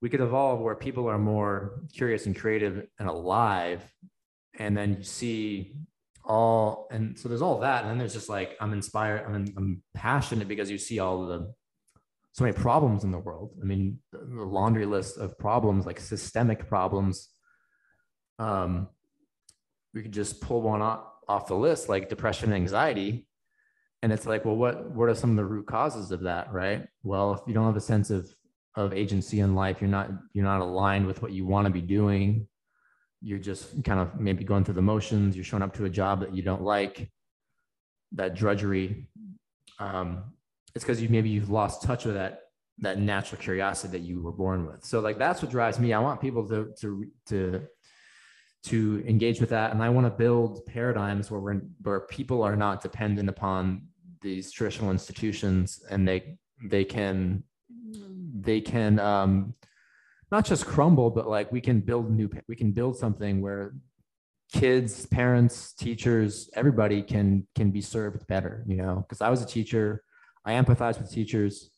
we 0.00 0.08
could 0.08 0.20
evolve 0.20 0.60
where 0.60 0.74
people 0.74 1.08
are 1.08 1.18
more 1.18 1.82
curious 1.92 2.26
and 2.26 2.36
creative 2.36 2.86
and 2.98 3.08
alive. 3.08 3.82
And 4.58 4.76
then 4.76 4.96
you 4.98 5.02
see 5.02 5.74
all, 6.24 6.88
and 6.90 7.18
so 7.18 7.28
there's 7.28 7.42
all 7.42 7.60
that. 7.60 7.82
And 7.82 7.90
then 7.90 7.98
there's 7.98 8.14
just 8.14 8.28
like, 8.28 8.56
I'm 8.60 8.72
inspired, 8.72 9.24
I'm, 9.26 9.46
I'm 9.56 9.82
passionate 9.94 10.48
because 10.48 10.70
you 10.70 10.78
see 10.78 10.98
all 10.98 11.26
the, 11.26 11.52
so 12.32 12.44
many 12.44 12.56
problems 12.56 13.04
in 13.04 13.10
the 13.10 13.18
world. 13.18 13.52
I 13.60 13.64
mean, 13.64 13.98
the 14.12 14.44
laundry 14.44 14.86
list 14.86 15.18
of 15.18 15.38
problems, 15.38 15.84
like 15.84 16.00
systemic 16.00 16.68
problems. 16.68 17.28
Um, 18.38 18.88
we 19.92 20.02
could 20.02 20.12
just 20.12 20.40
pull 20.40 20.62
one 20.62 20.80
off, 20.80 21.04
off 21.28 21.46
the 21.46 21.54
list, 21.54 21.88
like 21.88 22.08
depression 22.08 22.52
and 22.52 22.54
anxiety, 22.54 23.26
and 24.02 24.12
it's 24.12 24.26
like 24.26 24.44
well 24.44 24.56
what 24.56 24.90
what 24.90 25.08
are 25.08 25.14
some 25.14 25.30
of 25.30 25.36
the 25.36 25.44
root 25.44 25.66
causes 25.66 26.10
of 26.10 26.20
that 26.22 26.52
right 26.52 26.86
well 27.02 27.34
if 27.34 27.40
you 27.46 27.54
don't 27.54 27.66
have 27.66 27.76
a 27.76 27.80
sense 27.80 28.10
of 28.10 28.32
of 28.76 28.92
agency 28.92 29.40
in 29.40 29.54
life 29.54 29.80
you're 29.80 29.90
not 29.90 30.10
you're 30.32 30.44
not 30.44 30.60
aligned 30.60 31.06
with 31.06 31.22
what 31.22 31.32
you 31.32 31.46
want 31.46 31.66
to 31.66 31.72
be 31.72 31.80
doing. 31.80 32.46
You're 33.22 33.38
just 33.38 33.84
kind 33.84 34.00
of 34.00 34.18
maybe 34.18 34.44
going 34.44 34.64
through 34.64 34.74
the 34.74 34.82
motions. 34.82 35.36
You're 35.36 35.44
showing 35.44 35.62
up 35.62 35.74
to 35.74 35.84
a 35.84 35.90
job 35.90 36.20
that 36.20 36.34
you 36.34 36.42
don't 36.42 36.62
like. 36.62 37.10
That 38.12 38.34
drudgery 38.34 39.08
um, 39.78 40.24
it's 40.74 40.84
because 40.84 41.02
you 41.02 41.08
maybe 41.08 41.30
you've 41.30 41.50
lost 41.50 41.82
touch 41.82 42.04
with 42.04 42.14
that 42.14 42.42
that 42.78 42.98
natural 42.98 43.40
curiosity 43.40 43.98
that 43.98 44.04
you 44.04 44.22
were 44.22 44.32
born 44.32 44.66
with. 44.66 44.84
So 44.84 45.00
like 45.00 45.18
that's 45.18 45.42
what 45.42 45.50
drives 45.50 45.78
me. 45.78 45.92
I 45.92 45.98
want 45.98 46.20
people 46.20 46.48
to 46.48 46.72
to 46.80 47.06
to 47.26 47.66
to 48.64 49.04
engage 49.06 49.40
with 49.40 49.50
that. 49.50 49.72
And 49.72 49.82
i 49.82 49.88
want 49.88 50.06
to 50.06 50.10
build 50.10 50.64
paradigms 50.66 51.30
where 51.30 51.40
we're 51.40 51.60
where 51.82 52.00
people 52.00 52.42
are 52.42 52.56
not 52.56 52.82
dependent 52.82 53.28
upon 53.28 53.82
these 54.20 54.52
traditional 54.52 54.90
institutions 54.90 55.82
and 55.90 56.06
they 56.06 56.36
they 56.64 56.84
can 56.84 57.42
they 58.42 58.60
can 58.60 58.98
um, 58.98 59.54
not 60.30 60.44
just 60.44 60.66
crumble 60.66 61.10
but 61.10 61.28
like 61.28 61.50
we 61.52 61.60
can 61.60 61.80
build 61.80 62.10
new 62.10 62.30
we 62.48 62.56
can 62.56 62.72
build 62.72 62.96
something 62.96 63.40
where 63.40 63.74
kids 64.52 65.06
parents 65.06 65.72
teachers 65.74 66.50
everybody 66.54 67.02
can 67.02 67.46
can 67.54 67.70
be 67.70 67.80
served 67.80 68.26
better 68.26 68.64
you 68.66 68.76
know? 68.76 69.04
Because 69.06 69.20
i 69.20 69.30
was 69.30 69.42
a 69.42 69.46
teacher. 69.46 70.02
I 70.44 70.52
empathize 70.52 70.98
with 70.98 71.10
teachers. 71.10 71.70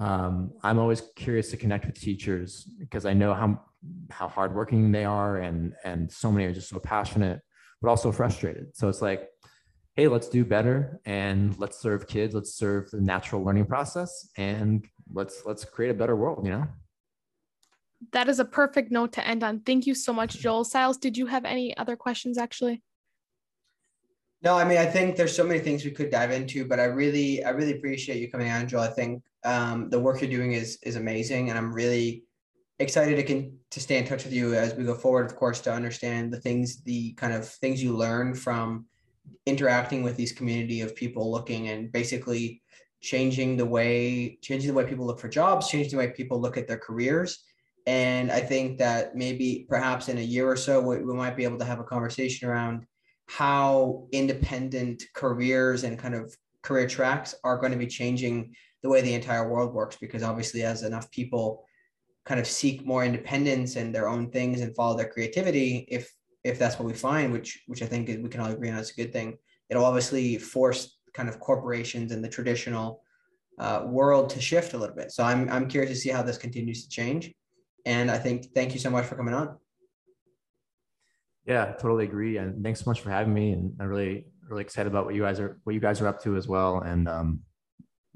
Um, 0.00 0.52
i'm 0.62 0.78
always 0.78 1.02
curious 1.16 1.50
to 1.50 1.56
connect 1.56 1.86
with 1.86 2.00
teachers 2.00 2.68
because 2.78 3.04
i 3.06 3.12
know 3.12 3.34
how 3.34 3.60
how 4.10 4.28
hardworking 4.28 4.92
they 4.92 5.04
are 5.04 5.38
and 5.38 5.74
and 5.84 6.10
so 6.10 6.30
many 6.32 6.46
are 6.46 6.52
just 6.52 6.68
so 6.68 6.78
passionate 6.78 7.40
but 7.82 7.88
also 7.88 8.12
frustrated. 8.12 8.74
So 8.76 8.88
it's 8.88 9.02
like 9.02 9.28
hey, 9.94 10.08
let's 10.08 10.28
do 10.28 10.44
better 10.44 11.00
and 11.04 11.58
let's 11.58 11.78
serve 11.78 12.06
kids, 12.06 12.34
let's 12.34 12.54
serve 12.54 12.90
the 12.90 13.00
natural 13.00 13.44
learning 13.44 13.66
process 13.66 14.28
and 14.36 14.86
let's 15.12 15.42
let's 15.44 15.64
create 15.64 15.90
a 15.90 15.94
better 15.94 16.16
world, 16.16 16.44
you 16.44 16.52
know? 16.52 16.66
That 18.12 18.28
is 18.28 18.40
a 18.40 18.44
perfect 18.44 18.90
note 18.90 19.12
to 19.12 19.26
end 19.26 19.44
on. 19.44 19.60
Thank 19.60 19.86
you 19.86 19.94
so 19.94 20.12
much, 20.12 20.38
Joel. 20.38 20.64
Silas, 20.64 20.96
did 20.96 21.16
you 21.16 21.26
have 21.26 21.44
any 21.44 21.76
other 21.76 21.96
questions 21.96 22.38
actually? 22.38 22.82
No, 24.42 24.56
I 24.56 24.64
mean, 24.64 24.78
I 24.78 24.86
think 24.86 25.14
there's 25.14 25.36
so 25.36 25.44
many 25.44 25.60
things 25.60 25.84
we 25.84 25.92
could 25.92 26.10
dive 26.10 26.32
into, 26.32 26.64
but 26.64 26.80
I 26.80 26.84
really, 26.84 27.44
I 27.44 27.50
really 27.50 27.76
appreciate 27.76 28.20
you 28.20 28.28
coming 28.28 28.50
on, 28.50 28.66
Joel. 28.66 28.80
I 28.80 28.88
think 28.88 29.22
um, 29.44 29.88
the 29.88 30.00
work 30.00 30.20
you're 30.20 30.30
doing 30.30 30.52
is 30.52 30.78
is 30.82 30.96
amazing, 30.96 31.50
and 31.50 31.58
I'm 31.58 31.72
really 31.72 32.24
excited 32.80 33.14
to 33.16 33.22
can 33.22 33.56
to 33.70 33.78
stay 33.78 33.98
in 33.98 34.04
touch 34.04 34.24
with 34.24 34.32
you 34.32 34.54
as 34.54 34.74
we 34.74 34.82
go 34.82 34.94
forward. 34.94 35.26
Of 35.26 35.36
course, 35.36 35.60
to 35.60 35.72
understand 35.72 36.32
the 36.32 36.40
things, 36.40 36.82
the 36.82 37.12
kind 37.12 37.32
of 37.32 37.48
things 37.48 37.80
you 37.80 37.96
learn 37.96 38.34
from 38.34 38.86
interacting 39.46 40.02
with 40.02 40.16
these 40.16 40.32
community 40.32 40.80
of 40.80 40.94
people 40.94 41.30
looking 41.30 41.68
and 41.68 41.90
basically 41.92 42.62
changing 43.00 43.56
the 43.56 43.66
way 43.66 44.38
changing 44.42 44.68
the 44.68 44.74
way 44.74 44.84
people 44.84 45.06
look 45.06 45.20
for 45.20 45.28
jobs, 45.28 45.68
changing 45.68 45.90
the 45.90 45.96
way 45.96 46.10
people 46.10 46.40
look 46.40 46.56
at 46.56 46.68
their 46.68 46.78
careers. 46.78 47.44
And 47.86 48.30
I 48.30 48.40
think 48.40 48.78
that 48.78 49.16
maybe 49.16 49.66
perhaps 49.68 50.08
in 50.08 50.18
a 50.18 50.22
year 50.22 50.48
or 50.48 50.56
so, 50.56 50.80
we, 50.80 50.98
we 50.98 51.14
might 51.14 51.36
be 51.36 51.44
able 51.44 51.58
to 51.58 51.64
have 51.64 51.80
a 51.80 51.84
conversation 51.84 52.48
around 52.48 52.86
how 53.26 54.06
independent 54.12 55.02
careers 55.14 55.82
and 55.82 55.98
kind 55.98 56.14
of 56.14 56.34
career 56.62 56.86
tracks 56.86 57.34
are 57.42 57.58
going 57.58 57.72
to 57.72 57.78
be 57.78 57.88
changing 57.88 58.54
the 58.82 58.88
way 58.88 59.00
the 59.00 59.14
entire 59.14 59.48
world 59.48 59.74
works. 59.74 59.96
Because 60.00 60.22
obviously, 60.22 60.62
as 60.62 60.84
enough 60.84 61.10
people 61.10 61.64
kind 62.24 62.38
of 62.38 62.46
seek 62.46 62.86
more 62.86 63.04
independence 63.04 63.74
and 63.74 63.92
their 63.92 64.08
own 64.08 64.30
things 64.30 64.60
and 64.60 64.76
follow 64.76 64.96
their 64.96 65.08
creativity, 65.08 65.86
if 65.88 66.12
if 66.44 66.58
that's 66.58 66.78
what 66.78 66.86
we 66.86 66.94
find, 66.94 67.32
which 67.32 67.62
which 67.66 67.82
I 67.82 67.86
think 67.86 68.08
we 68.08 68.28
can 68.28 68.40
all 68.40 68.50
agree 68.50 68.70
on 68.70 68.78
is 68.78 68.90
a 68.90 68.94
good 68.94 69.12
thing, 69.12 69.38
it'll 69.70 69.84
obviously 69.84 70.38
force 70.38 70.98
kind 71.14 71.28
of 71.28 71.38
corporations 71.40 72.12
and 72.12 72.24
the 72.24 72.28
traditional 72.28 73.02
uh, 73.58 73.82
world 73.86 74.30
to 74.30 74.40
shift 74.40 74.74
a 74.74 74.78
little 74.78 74.96
bit. 74.96 75.12
So 75.12 75.22
I'm 75.24 75.48
I'm 75.50 75.68
curious 75.68 75.92
to 75.92 75.96
see 75.96 76.10
how 76.10 76.22
this 76.22 76.38
continues 76.38 76.82
to 76.84 76.88
change. 76.88 77.32
And 77.84 78.10
I 78.10 78.18
think 78.18 78.54
thank 78.54 78.72
you 78.74 78.80
so 78.80 78.90
much 78.90 79.06
for 79.06 79.16
coming 79.16 79.34
on. 79.34 79.56
Yeah, 81.44 81.72
totally 81.72 82.04
agree. 82.04 82.36
And 82.36 82.62
thanks 82.62 82.80
so 82.80 82.90
much 82.90 83.00
for 83.00 83.10
having 83.10 83.34
me. 83.34 83.50
And 83.52 83.74
I'm 83.80 83.88
really, 83.88 84.26
really 84.48 84.62
excited 84.62 84.90
about 84.90 85.04
what 85.04 85.14
you 85.16 85.22
guys 85.22 85.40
are, 85.40 85.60
what 85.64 85.74
you 85.74 85.80
guys 85.80 86.00
are 86.00 86.06
up 86.06 86.22
to 86.22 86.36
as 86.36 86.46
well. 86.46 86.78
And 86.80 87.08
um, 87.08 87.40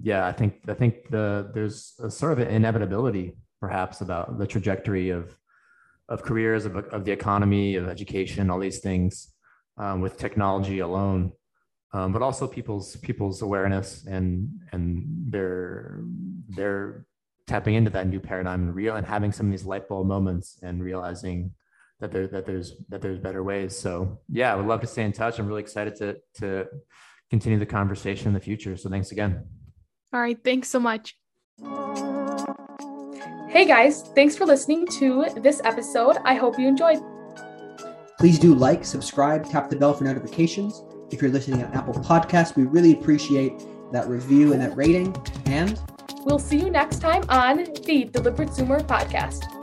yeah, 0.01 0.25
I 0.25 0.33
think, 0.33 0.61
I 0.69 0.75
think 0.75 1.11
the, 1.11 1.51
there's 1.53 1.95
a 2.01 2.09
sort 2.09 2.33
of 2.33 2.39
an 2.39 2.49
inevitability 2.49 3.37
perhaps 3.61 4.01
about 4.01 4.39
the 4.39 4.47
trajectory 4.47 5.11
of, 5.11 5.37
of 6.09 6.23
careers, 6.23 6.65
of, 6.67 6.77
of 6.77 7.05
the 7.05 7.13
economy, 7.13 7.77
of 7.77 7.89
education, 7.89 8.51
all 8.51 8.59
these 8.59 8.79
things 8.79 9.33
um, 9.79 10.01
with 10.01 10.17
technology 10.17 10.81
alone. 10.81 11.33
Um, 11.93 12.13
but 12.13 12.21
also 12.21 12.47
people's 12.47 12.97
people's 12.97 13.43
awareness 13.43 14.05
and 14.07 14.51
and 14.73 15.07
their 15.31 16.01
their 16.49 17.07
tapping 17.47 17.75
into 17.75 17.91
that 17.91 18.09
new 18.09 18.21
paradigm 18.21 18.63
and 18.63 18.75
real 18.75 18.97
and 18.97 19.07
having 19.07 19.33
some 19.33 19.47
of 19.47 19.53
these 19.53 19.65
light 19.65 19.89
bulb 19.89 20.07
moments 20.07 20.59
and 20.63 20.83
realizing 20.83 21.53
that 22.01 22.11
there 22.11 22.27
that 22.27 22.45
there's 22.45 22.75
that 22.89 23.01
there's 23.01 23.19
better 23.19 23.43
ways. 23.43 23.77
So 23.79 24.21
yeah, 24.29 24.53
I 24.53 24.57
would 24.57 24.67
love 24.67 24.81
to 24.83 24.87
stay 24.87 25.05
in 25.05 25.13
touch. 25.13 25.39
I'm 25.39 25.47
really 25.47 25.63
excited 25.63 25.97
to 25.97 26.17
to 26.41 26.67
continue 27.31 27.59
the 27.59 27.67
conversation 27.67 28.29
in 28.29 28.35
the 28.35 28.41
future. 28.41 28.77
So 28.77 28.91
thanks 28.91 29.13
again. 29.13 29.47
All 30.13 30.21
right, 30.21 30.39
thanks 30.43 30.69
so 30.69 30.81
much. 30.81 31.17
Hey 33.57 33.65
guys, 33.65 34.03
thanks 34.15 34.37
for 34.37 34.45
listening 34.45 34.87
to 34.99 35.29
this 35.35 35.63
episode. 35.65 36.19
I 36.25 36.35
hope 36.35 36.59
you 36.59 36.69
enjoyed. 36.69 36.99
Please 38.19 38.39
do 38.39 38.55
like, 38.55 38.85
subscribe, 38.85 39.49
tap 39.49 39.71
the 39.71 39.77
bell 39.77 39.95
for 39.95 40.05
notifications. 40.05 40.85
If 41.11 41.23
you're 41.23 41.31
listening 41.31 41.65
on 41.65 41.73
Apple 41.73 41.95
Podcasts, 41.95 42.55
we 42.55 42.65
really 42.65 42.93
appreciate 42.93 43.55
that 43.93 44.09
review 44.09 44.53
and 44.53 44.61
that 44.61 44.77
rating. 44.77 45.17
And 45.47 45.81
we'll 46.27 46.39
see 46.39 46.59
you 46.59 46.69
next 46.69 46.99
time 46.99 47.25
on 47.31 47.65
the 47.87 48.05
Deliberate 48.13 48.51
Zoomer 48.51 48.83
podcast. 48.83 49.56